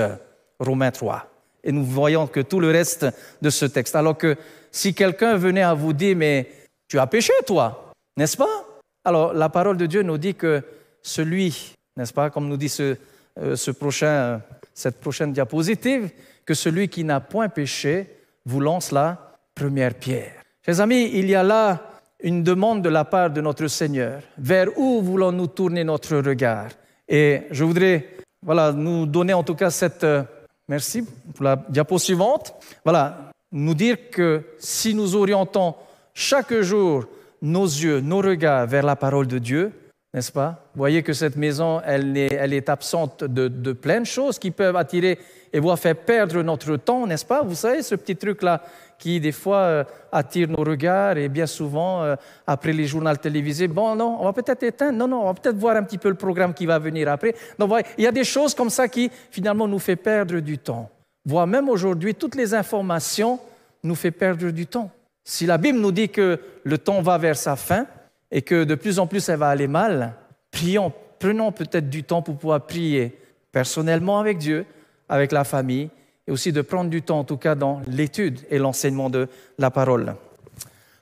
Romains 0.59 0.91
3. 0.91 1.31
Et 1.63 1.71
nous 1.71 1.85
voyons 1.85 2.27
que 2.27 2.41
tout 2.41 2.59
le 2.59 2.71
reste 2.71 3.07
de 3.41 3.51
ce 3.51 3.67
texte. 3.67 3.95
Alors 3.95 4.17
que 4.17 4.37
si 4.73 4.95
quelqu'un 4.95 5.37
venait 5.37 5.63
à 5.63 5.75
vous 5.75 5.93
dire, 5.93 6.17
mais 6.17 6.51
tu 6.89 6.99
as 6.99 7.07
péché, 7.07 7.33
toi, 7.47 7.93
n'est-ce 8.17 8.37
pas? 8.37 8.65
Alors 9.05 9.35
la 9.35 9.49
parole 9.49 9.77
de 9.77 9.87
Dieu 9.87 10.03
nous 10.03 10.19
dit 10.19 10.35
que 10.35 10.63
celui, 11.03 11.75
n'est-ce 11.97 12.13
pas, 12.13 12.31
comme 12.31 12.49
nous 12.49 12.57
dit 12.57 12.69
ce, 12.69 12.97
euh, 13.39 13.55
ce 13.55 13.71
prochain, 13.71 14.41
cette 14.77 15.01
prochaine 15.01 15.33
diapositive, 15.33 16.11
que 16.45 16.53
celui 16.55 16.89
qui 16.89 17.03
n'a 17.03 17.19
point 17.19 17.49
péché 17.49 18.09
vous 18.45 18.61
lance 18.61 18.93
la 18.93 19.33
première 19.55 19.95
pierre. 19.95 20.43
Chers 20.65 20.81
amis, 20.81 21.11
il 21.15 21.29
y 21.29 21.35
a 21.35 21.43
là 21.43 21.91
une 22.21 22.43
demande 22.43 22.83
de 22.83 22.91
la 22.91 23.05
part 23.05 23.31
de 23.31 23.41
notre 23.41 23.67
Seigneur. 23.69 24.21
Vers 24.37 24.69
où 24.79 25.01
voulons-nous 25.03 25.47
tourner 25.49 25.83
notre 25.83 26.17
regard? 26.19 26.69
Et 27.09 27.43
je 27.51 27.65
voudrais 27.65 28.07
voilà, 28.43 28.73
nous 28.73 29.07
donner 29.07 29.33
en 29.33 29.43
tout 29.43 29.55
cas 29.55 29.71
cette... 29.71 30.05
Euh, 30.05 30.23
merci 30.69 31.03
pour 31.35 31.45
la 31.45 31.57
diapo 31.69 31.99
suivante. 31.99 32.55
Voilà, 32.85 33.31
nous 33.53 33.75
dire 33.75 34.11
que 34.11 34.45
si 34.59 34.95
nous 34.95 35.17
orientons 35.17 35.75
chaque 36.13 36.55
jour 36.61 37.07
nos 37.41 37.65
yeux, 37.65 38.01
nos 38.01 38.21
regards 38.21 38.67
vers 38.67 38.85
la 38.85 38.97
parole 38.97 39.27
de 39.27 39.39
Dieu, 39.39 39.73
n'est-ce 40.17 40.33
pas? 40.33 40.65
Vous 40.75 40.79
voyez 40.79 41.03
que 41.03 41.13
cette 41.13 41.37
maison, 41.37 41.83
elle 41.85 42.17
est, 42.17 42.71
absente 42.71 43.23
de, 43.23 43.49
de, 43.49 43.73
plein 43.75 44.01
de 44.01 44.07
choses 44.07 44.39
qui 44.39 44.51
peuvent 44.51 44.75
attirer 44.75 45.19
et 45.53 45.61
voir 45.61 45.79
faire 45.79 45.95
perdre 45.95 46.41
notre 46.41 46.77
temps, 46.77 47.07
n'est-ce 47.07 47.27
pas? 47.27 47.43
Vous 47.43 47.55
savez, 47.55 47.83
ce 47.83 47.95
petit 47.97 48.17
truc-là 48.17 48.63
qui, 48.99 49.21
des 49.21 49.31
fois, 49.31 49.59
euh, 49.59 49.85
attire 50.11 50.49
nos 50.49 50.65
regards 50.65 51.19
et 51.19 51.29
bien 51.29 51.47
souvent, 51.47 52.03
euh, 52.03 52.17
après 52.47 52.73
les 52.73 52.87
journaux 52.87 53.15
télévisés, 53.17 53.69
bon, 53.69 53.95
non, 53.95 54.17
on 54.19 54.25
va 54.25 54.33
peut-être 54.33 54.63
éteindre, 54.63 54.97
non, 54.97 55.07
non, 55.07 55.21
on 55.21 55.27
va 55.27 55.35
peut-être 55.35 55.59
voir 55.59 55.77
un 55.77 55.83
petit 55.83 55.99
peu 55.99 56.09
le 56.09 56.15
programme 56.15 56.55
qui 56.55 56.65
va 56.65 56.79
venir 56.79 57.11
après. 57.11 57.35
Donc, 57.59 57.69
voyez, 57.69 57.85
il 57.99 58.05
y 58.05 58.07
a 58.07 58.13
des 58.13 58.25
choses 58.25 58.55
comme 58.55 58.71
ça 58.71 58.89
qui, 58.89 59.11
finalement, 59.31 59.69
nous 59.69 59.79
fait 59.79 59.97
perdre 59.97 60.41
du 60.41 60.57
temps. 60.57 60.89
Voire 61.27 61.47
même 61.47 61.69
aujourd'hui, 61.69 62.15
toutes 62.15 62.37
les 62.37 62.55
informations 62.55 63.39
nous 63.83 63.95
fait 63.95 64.13
perdre 64.13 64.51
du 64.51 64.67
temps. 64.67 64.91
Si 65.23 65.45
la 65.45 65.59
Bible 65.59 65.79
nous 65.79 65.93
dit 65.93 66.09
que 66.09 66.41
le 66.65 66.79
temps 66.79 67.03
va 67.03 67.19
vers 67.19 67.37
sa 67.37 67.55
fin 67.55 67.87
et 68.31 68.43
que 68.43 68.65
de 68.65 68.75
plus 68.75 68.99
en 68.99 69.07
plus 69.07 69.29
elle 69.29 69.39
va 69.39 69.49
aller 69.49 69.69
mal, 69.69 70.15
prions, 70.51 70.93
prenons 71.19 71.53
peut-être 71.53 71.89
du 71.89 72.05
temps 72.05 72.23
pour 72.23 72.37
pouvoir 72.37 72.67
prier 72.67 73.17
personnellement 73.53 74.19
avec 74.19 74.39
Dieu, 74.39 74.67
avec 75.09 75.33
la 75.33 75.45
famille, 75.45 75.89
et 76.27 76.33
aussi 76.33 76.53
de 76.53 76.61
prendre 76.61 76.91
du 76.91 77.03
temps, 77.03 77.21
en 77.21 77.25
tout 77.25 77.37
cas, 77.37 77.55
dans 77.55 77.81
l'étude 77.87 78.41
et 78.51 78.59
l'enseignement 78.59 79.11
de 79.11 79.29
la 79.59 79.71
parole. 79.71 80.15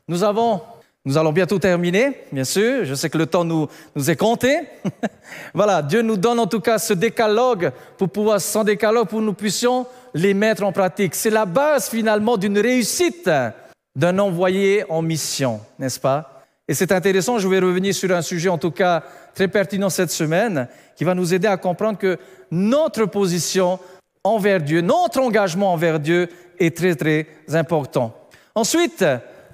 Nous 0.07 0.23
avons, 0.23 0.61
nous 1.05 1.17
allons 1.17 1.33
bientôt 1.33 1.59
terminer, 1.59 2.13
bien 2.31 2.45
sûr. 2.45 2.85
Je 2.85 2.95
sais 2.95 3.09
que 3.09 3.17
le 3.17 3.27
temps 3.27 3.45
nous, 3.45 3.69
nous 3.97 4.11
est 4.11 4.17
compté. 4.17 4.61
voilà, 5.55 5.81
Dieu 5.81 6.03
nous 6.03 6.17
donne 6.17 6.39
en 6.39 6.47
tout 6.47 6.61
cas 6.61 6.79
ce 6.79 6.93
décalogue 6.93 7.73
pour 7.97 8.11
pouvoir, 8.11 8.41
sans 8.41 8.65
décalogue, 8.65 9.09
pour 9.09 9.21
que 9.21 9.25
nous 9.25 9.33
puissions 9.33 9.87
les 10.13 10.35
mettre 10.35 10.63
en 10.63 10.73
pratique. 10.73 11.15
C'est 11.15 11.31
la 11.31 11.47
base 11.47 11.89
finalement 11.89 12.37
d'une 12.37 12.59
réussite 12.59 13.31
d'un 13.97 14.19
envoyé 14.19 14.85
en 14.91 15.03
mission, 15.03 15.61
n'est-ce 15.79 16.01
pas? 16.01 16.34
Et 16.67 16.75
c'est 16.75 16.93
intéressant, 16.93 17.39
je 17.39 17.49
vais 17.49 17.59
revenir 17.59 17.95
sur 17.95 18.11
un 18.11 18.23
sujet 18.23 18.49
en 18.49 18.59
tout 18.59 18.71
cas 18.71 19.03
très 19.35 19.49
pertinent 19.49 19.91
cette 19.91 20.11
semaine, 20.11 20.69
qui 20.97 21.05
va 21.05 21.15
nous 21.15 21.35
aider 21.35 21.49
à 21.49 21.57
comprendre 21.57 21.99
que 21.99 22.19
notre 22.51 23.05
position 23.07 23.79
envers 24.23 24.61
Dieu, 24.61 24.81
notre 24.81 25.21
engagement 25.21 25.73
envers 25.73 26.01
Dieu 26.01 26.29
est 26.59 26.75
très 26.75 26.95
très 26.95 27.27
important. 27.55 28.15
Ensuite, 28.55 29.05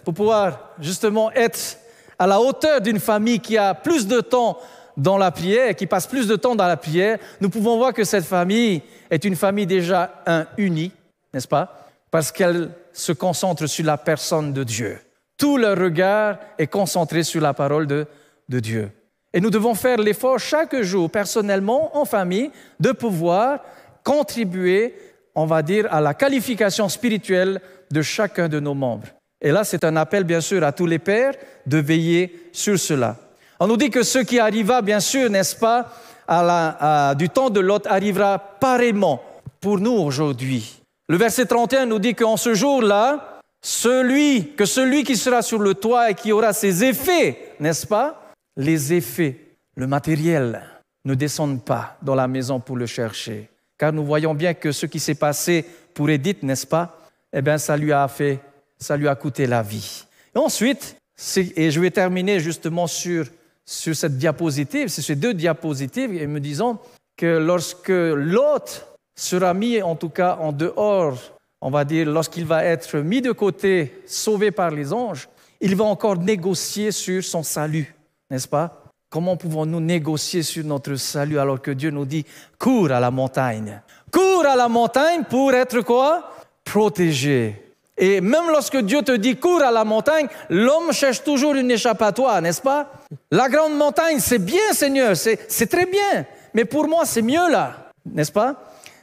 pour 0.05 0.15
pouvoir 0.15 0.75
justement 0.79 1.33
être 1.33 1.79
à 2.19 2.27
la 2.27 2.41
hauteur 2.41 2.81
d'une 2.81 3.01
famille 3.01 3.41
qui 3.41 3.57
a 3.59 3.75
plus 3.75 4.07
de 4.07 4.21
temps 4.21 4.59
dans 4.97 5.19
la 5.19 5.31
prière, 5.31 5.75
qui 5.75 5.87
passe 5.87 6.07
plus 6.07 6.29
de 6.29 6.37
temps 6.37 6.55
dans 6.55 6.67
la 6.67 6.77
prière, 6.77 7.19
nous 7.41 7.51
pouvons 7.51 7.77
voir 7.77 7.93
que 7.93 8.05
cette 8.05 8.25
famille 8.25 8.83
est 9.11 9.25
une 9.25 9.37
famille 9.37 9.67
déjà 9.67 10.23
un, 10.27 10.47
unie, 10.59 10.93
n'est-ce 11.33 11.49
pas? 11.49 11.89
Parce 12.11 12.31
qu'elle 12.31 12.71
se 12.93 13.13
concentre 13.13 13.67
sur 13.67 13.85
la 13.85 13.97
personne 13.97 14.53
de 14.53 14.63
Dieu. 14.63 14.99
Tout 15.41 15.57
leur 15.57 15.79
regard 15.79 16.37
est 16.59 16.67
concentré 16.67 17.23
sur 17.23 17.41
la 17.41 17.55
parole 17.55 17.87
de, 17.87 18.07
Dieu. 18.47 18.91
Et 19.33 19.41
nous 19.41 19.49
devons 19.49 19.75
faire 19.75 19.97
l'effort 19.97 20.39
chaque 20.39 20.83
jour, 20.83 21.11
personnellement, 21.11 21.97
en 21.97 22.05
famille, 22.05 22.51
de 22.79 22.93
pouvoir 22.93 23.61
contribuer, 24.05 24.95
on 25.35 25.47
va 25.47 25.63
dire, 25.63 25.87
à 25.91 26.03
la 26.03 26.13
qualification 26.13 26.91
spirituelle 26.91 27.59
de 27.91 28.03
chacun 28.03 28.49
de 28.49 28.61
nos 28.61 28.75
membres. 28.75 29.07
Et 29.41 29.51
là, 29.51 29.65
c'est 29.65 29.83
un 29.85 29.97
appel, 29.97 30.25
bien 30.25 30.43
sûr, 30.43 30.63
à 30.63 30.73
tous 30.73 30.85
les 30.85 30.99
pères 30.99 31.33
de 31.65 31.79
veiller 31.79 32.51
sur 32.53 32.79
cela. 32.79 33.17
On 33.61 33.67
nous 33.67 33.79
dit 33.79 33.89
que 33.89 34.03
ce 34.03 34.19
qui 34.19 34.39
arriva, 34.39 34.83
bien 34.83 35.01
sûr, 35.01 35.31
n'est-ce 35.31 35.57
pas, 35.57 35.91
à 36.29 37.15
du 37.17 37.31
temps 37.31 37.49
de 37.49 37.61
Lot 37.61 37.87
arrivera 37.87 38.39
pareillement 38.39 39.23
pour 39.59 39.79
nous 39.79 39.93
aujourd'hui. 39.93 40.83
Le 41.09 41.17
verset 41.17 41.47
31 41.47 41.87
nous 41.87 41.99
dit 41.99 42.15
qu'en 42.15 42.37
ce 42.37 42.53
jour-là, 42.53 43.30
celui, 43.63 44.53
que 44.57 44.65
celui 44.65 45.05
qui 45.05 45.17
sera 45.17 45.43
sur 45.43 45.59
le 45.59 45.75
toit 45.75 46.11
et 46.11 46.15
qui 46.15 46.33
aura 46.33 46.53
ses 46.53 46.85
effets, 46.85 47.55
n'est-ce 47.61 47.87
pas? 47.87 48.33
Les 48.57 48.93
effets, 48.93 49.39
le 49.77 49.87
matériel, 49.87 50.63
ne 51.05 51.15
descendent 51.15 51.65
pas 51.65 51.97
dans 52.03 52.15
la 52.15 52.29
maison 52.29 52.61
pour 52.61 52.77
le 52.77 52.87
chercher. 52.87 53.49
Car 53.79 53.93
nous 53.93 54.05
voyons 54.05 54.35
bien 54.35 54.55
que 54.55 54.73
ce 54.73 54.87
qui 54.87 55.01
s'est 55.01 55.15
passé 55.15 55.65
pour 55.95 56.11
Edith, 56.11 56.43
n'est-ce 56.43 56.67
pas? 56.67 56.99
Eh 57.33 57.43
bien, 57.43 57.59
ça 57.59 57.77
lui 57.77 57.93
a 57.93 58.07
fait, 58.09 58.41
ça 58.79 58.97
lui 58.97 59.09
a 59.09 59.15
coûté 59.15 59.47
la 59.47 59.63
vie. 59.63 60.05
Et 60.35 60.39
ensuite, 60.39 60.97
et 61.37 61.71
je 61.71 61.81
vais 61.81 61.91
terminer 61.91 62.41
justement 62.41 62.87
sur, 62.87 63.27
sur 63.65 63.95
cette 63.95 64.19
diapositive, 64.19 64.89
sur 64.89 65.03
ces 65.03 65.17
deux 65.17 65.35
diapositives, 65.35 66.15
et 66.15 66.27
me 66.27 66.41
disant 66.41 66.81
que 67.17 67.39
lorsque 67.39 67.89
l'autre 67.89 68.87
sera 69.15 69.55
mis 69.55 69.83
en 69.83 69.97
tout 69.97 70.09
cas 70.09 70.37
en 70.41 70.53
dehors, 70.53 71.19
on 71.61 71.71
va 71.71 71.85
dire, 71.85 72.09
lorsqu'il 72.09 72.45
va 72.45 72.65
être 72.65 72.99
mis 72.99 73.21
de 73.21 73.33
côté, 73.33 74.03
sauvé 74.07 74.51
par 74.51 74.71
les 74.71 74.93
anges, 74.93 75.29
il 75.61 75.77
va 75.77 75.85
encore 75.85 76.17
négocier 76.17 76.91
sur 76.91 77.23
son 77.23 77.43
salut, 77.43 77.95
n'est-ce 78.31 78.49
pas? 78.49 78.85
Comment 79.11 79.37
pouvons-nous 79.37 79.81
négocier 79.81 80.43
sur 80.43 80.65
notre 80.65 80.95
salut 80.95 81.39
alors 81.39 81.61
que 81.61 81.73
Dieu 81.73 81.91
nous 81.91 82.05
dit, 82.05 82.25
cours 82.59 82.93
à 82.93 83.01
la 83.01 83.11
montagne? 83.11 83.83
Cours 84.13 84.47
à 84.47 84.57
la 84.57 84.69
montagne 84.69 85.25
pour 85.29 85.53
être 85.53 85.81
quoi? 85.81 86.31
Protégé. 86.65 87.67
Et 87.99 88.21
même 88.21 88.49
lorsque 88.49 88.79
Dieu 88.79 89.03
te 89.03 89.13
dit 89.13 89.37
cours 89.37 89.63
à 89.63 89.71
la 89.71 89.85
montagne, 89.85 90.29
l'homme 90.49 90.93
cherche 90.93 91.23
toujours 91.23 91.55
une 91.55 91.71
échappatoire, 91.71 92.41
n'est-ce 92.41 92.63
pas? 92.63 92.91
La 93.31 93.49
grande 93.49 93.77
montagne, 93.77 94.19
c'est 94.21 94.39
bien, 94.39 94.73
Seigneur, 94.73 95.15
c'est 95.17 95.67
très 95.67 95.87
bien. 95.87 96.25
Mais 96.55 96.65
pour 96.65 96.89
moi, 96.89 97.05
c'est 97.05 97.21
mieux 97.21 97.51
là, 97.51 97.91
n'est-ce 98.07 98.33
pas? 98.33 98.55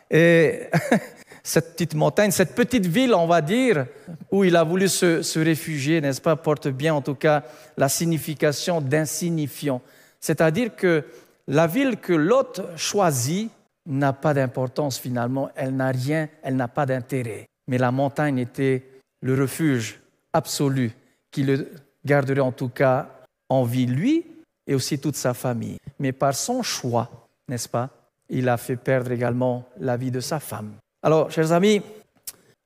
Et 0.09 0.69
cette 1.43 1.73
petite 1.73 1.93
montagne, 1.93 2.31
cette 2.31 2.55
petite 2.55 2.85
ville, 2.85 3.13
on 3.13 3.27
va 3.27 3.41
dire, 3.41 3.85
où 4.31 4.43
il 4.43 4.55
a 4.55 4.63
voulu 4.63 4.87
se, 4.87 5.39
réfugier, 5.39 6.01
n'est-ce 6.01 6.21
pas, 6.21 6.35
porte 6.35 6.67
bien 6.67 6.93
en 6.93 7.01
tout 7.01 7.15
cas 7.15 7.43
la 7.77 7.89
signification 7.89 8.81
d'insignifiant. 8.81 9.81
C'est-à-dire 10.19 10.75
que 10.75 11.03
la 11.47 11.67
ville 11.67 11.97
que 11.97 12.13
l'autre 12.13 12.77
choisit 12.77 13.49
n'a 13.85 14.11
pas 14.11 14.33
d'importance 14.33 14.99
finalement, 14.99 15.49
elle 15.55 15.75
n'a 15.75 15.89
rien, 15.89 16.27
elle 16.43 16.57
n'a 16.57 16.67
pas 16.67 16.85
d'intérêt. 16.85 17.45
Mais 17.67 17.77
la 17.77 17.91
montagne 17.91 18.39
était 18.39 18.83
le 19.21 19.39
refuge 19.39 19.99
absolu 20.33 20.91
qui 21.31 21.43
le 21.43 21.69
garderait 22.03 22.41
en 22.41 22.51
tout 22.51 22.69
cas 22.69 23.09
en 23.49 23.63
vie, 23.63 23.85
lui 23.85 24.25
et 24.67 24.75
aussi 24.75 24.99
toute 24.99 25.15
sa 25.15 25.33
famille. 25.33 25.77
Mais 25.99 26.11
par 26.11 26.35
son 26.35 26.61
choix, 26.61 27.09
n'est-ce 27.47 27.69
pas, 27.69 27.89
il 28.29 28.49
a 28.49 28.57
fait 28.57 28.75
perdre 28.75 29.11
également 29.11 29.63
la 29.79 29.97
vie 29.97 30.11
de 30.11 30.19
sa 30.19 30.39
femme. 30.39 30.73
Alors, 31.01 31.31
chers 31.31 31.51
amis, 31.51 31.81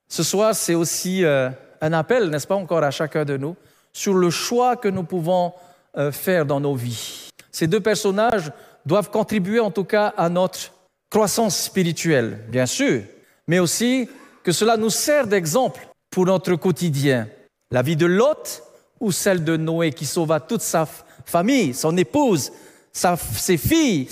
ce 0.08 0.24
soir, 0.24 0.56
c'est 0.56 0.76
aussi 0.76 1.24
euh, 1.24 1.50
un 1.82 1.94
appel, 1.94 2.30
n'est-ce 2.30 2.48
pas, 2.48 2.56
encore 2.56 2.84
à 2.84 2.92
chacun 2.92 3.26
de 3.26 3.38
nous, 3.38 3.56
sur 3.94 4.14
le 4.14 4.30
choix 4.30 4.76
que 4.76 4.88
nous 4.88 5.04
pouvons 5.04 5.54
euh, 5.98 6.12
faire 6.12 6.46
dans 6.46 6.60
nos 6.60 6.76
vies. 6.76 7.30
Ces 7.52 7.68
deux 7.68 7.82
personnages 7.82 8.52
doivent 8.86 9.10
contribuer 9.10 9.60
en 9.60 9.72
tout 9.72 9.84
cas 9.84 10.14
à 10.18 10.30
notre 10.30 10.72
croissance 11.10 11.58
spirituelle, 11.58 12.40
bien 12.50 12.66
sûr, 12.66 13.04
mais 13.48 13.60
aussi 13.60 14.10
que 14.44 14.52
cela 14.52 14.78
nous 14.78 14.90
sert 14.90 15.28
d'exemple 15.28 15.88
pour 16.10 16.26
notre 16.26 16.56
quotidien. 16.56 17.28
La 17.70 17.82
vie 17.82 17.96
de 17.96 18.06
Lot 18.06 18.64
ou 19.00 19.12
celle 19.12 19.44
de 19.44 19.58
Noé 19.58 19.92
qui 19.92 20.06
sauva 20.06 20.40
toute 20.40 20.62
sa 20.62 20.88
famille, 21.26 21.74
son 21.74 21.96
épouse, 21.98 22.52
ses 22.94 23.58
filles, 23.58 24.08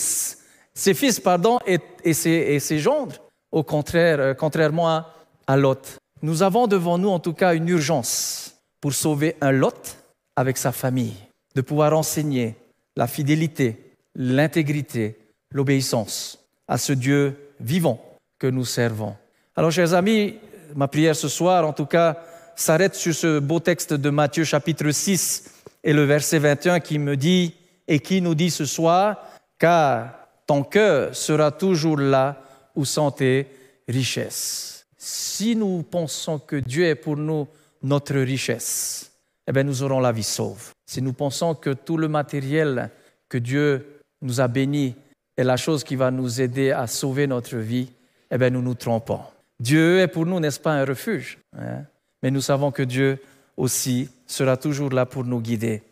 ses 0.80 0.94
fils, 0.94 1.20
pardon, 1.20 1.60
et, 1.66 2.14
ses, 2.14 2.80
gendres, 2.80 3.18
au 3.52 3.64
contraire, 3.64 4.20
euh, 4.20 4.34
contrairement 4.34 4.88
à, 4.88 5.14
à 5.46 5.58
Lot. 5.58 5.98
Nous 6.22 6.42
avons 6.42 6.68
devant 6.68 6.98
nous 6.98 7.10
en 7.10 7.20
tout 7.20 7.34
cas 7.34 7.54
une 7.54 7.68
urgence 7.68 8.56
pour 8.80 8.94
sauver 8.94 9.36
un 9.42 9.52
Lot 9.52 9.98
avec 10.38 10.58
sa 10.58 10.72
famille, 10.72 11.16
de 11.54 11.62
pouvoir 11.62 11.98
enseigner 11.98 12.56
la 12.96 13.08
fidélité, 13.08 13.94
l'intégrité, 14.16 15.18
l'obéissance 15.54 16.40
à 16.66 16.78
ce 16.78 16.94
Dieu 16.94 17.36
vivant 17.60 18.00
que 18.38 18.48
nous 18.48 18.66
servons. 18.66 19.16
Alors, 19.58 19.72
chers 19.72 19.94
amis, 19.94 20.36
ma 20.76 20.88
prière 20.88 21.16
ce 21.16 21.28
soir, 21.28 21.68
en 21.68 21.74
tout 21.74 21.88
cas, 21.88 22.24
s'arrête 22.56 22.96
sur 22.96 23.14
ce 23.14 23.40
beau 23.40 23.60
texte 23.60 23.94
de 23.94 24.10
Matthieu 24.10 24.46
chapitre 24.46 24.92
6 24.92 25.52
et 25.84 25.92
le 25.92 26.04
verset 26.06 26.40
21 26.40 26.80
qui 26.80 27.00
me 27.00 27.18
dit 27.18 27.54
et 27.86 28.00
qui 28.00 28.22
nous 28.22 28.36
dit 28.36 28.50
ce 28.50 28.64
soir, 28.64 29.26
car 29.58 30.19
ton 30.50 30.64
cœur 30.64 31.16
sera 31.16 31.52
toujours 31.52 32.00
là 32.00 32.42
où 32.76 32.84
sont 32.84 33.12
tes 33.12 33.46
richesses. 33.88 34.84
si 34.98 35.56
nous 35.56 35.84
pensons 35.84 36.40
que 36.40 36.56
Dieu 36.56 36.86
est 36.86 36.96
pour 36.96 37.18
nous 37.18 37.48
notre 37.84 38.16
richesse, 38.16 39.12
eh 39.46 39.52
bien, 39.52 39.62
nous 39.62 39.84
aurons 39.84 40.00
la 40.00 40.12
vie 40.12 40.24
sauve. 40.24 40.72
Si 40.88 41.04
nous 41.04 41.14
pensons 41.14 41.54
que 41.54 41.70
tout 41.70 41.98
le 41.98 42.08
matériel 42.08 42.90
que 43.30 43.38
Dieu 43.38 44.02
nous 44.24 44.42
a 44.42 44.48
béni 44.48 44.96
est 45.38 45.44
la 45.44 45.56
chose 45.56 45.84
qui 45.84 45.96
va 45.96 46.10
nous 46.10 46.42
aider 46.42 46.72
à 46.72 46.88
sauver 46.88 47.28
notre 47.28 47.58
vie, 47.58 47.92
eh 48.32 48.38
bien, 48.40 48.50
nous 48.50 48.64
nous 48.64 48.74
trompons. 48.74 49.22
Dieu 49.60 50.00
est 50.00 50.08
pour 50.08 50.26
nous, 50.26 50.40
n'est-ce 50.40 50.60
pas, 50.60 50.74
un 50.74 50.84
refuge. 50.84 51.38
Hein? 51.56 51.84
Mais 52.24 52.32
nous 52.32 52.42
savons 52.42 52.72
que 52.72 52.82
Dieu 52.82 53.20
aussi 53.56 54.10
sera 54.26 54.58
toujours 54.58 54.90
là 54.90 55.06
pour 55.06 55.24
nous 55.24 55.42
guider 55.42 55.84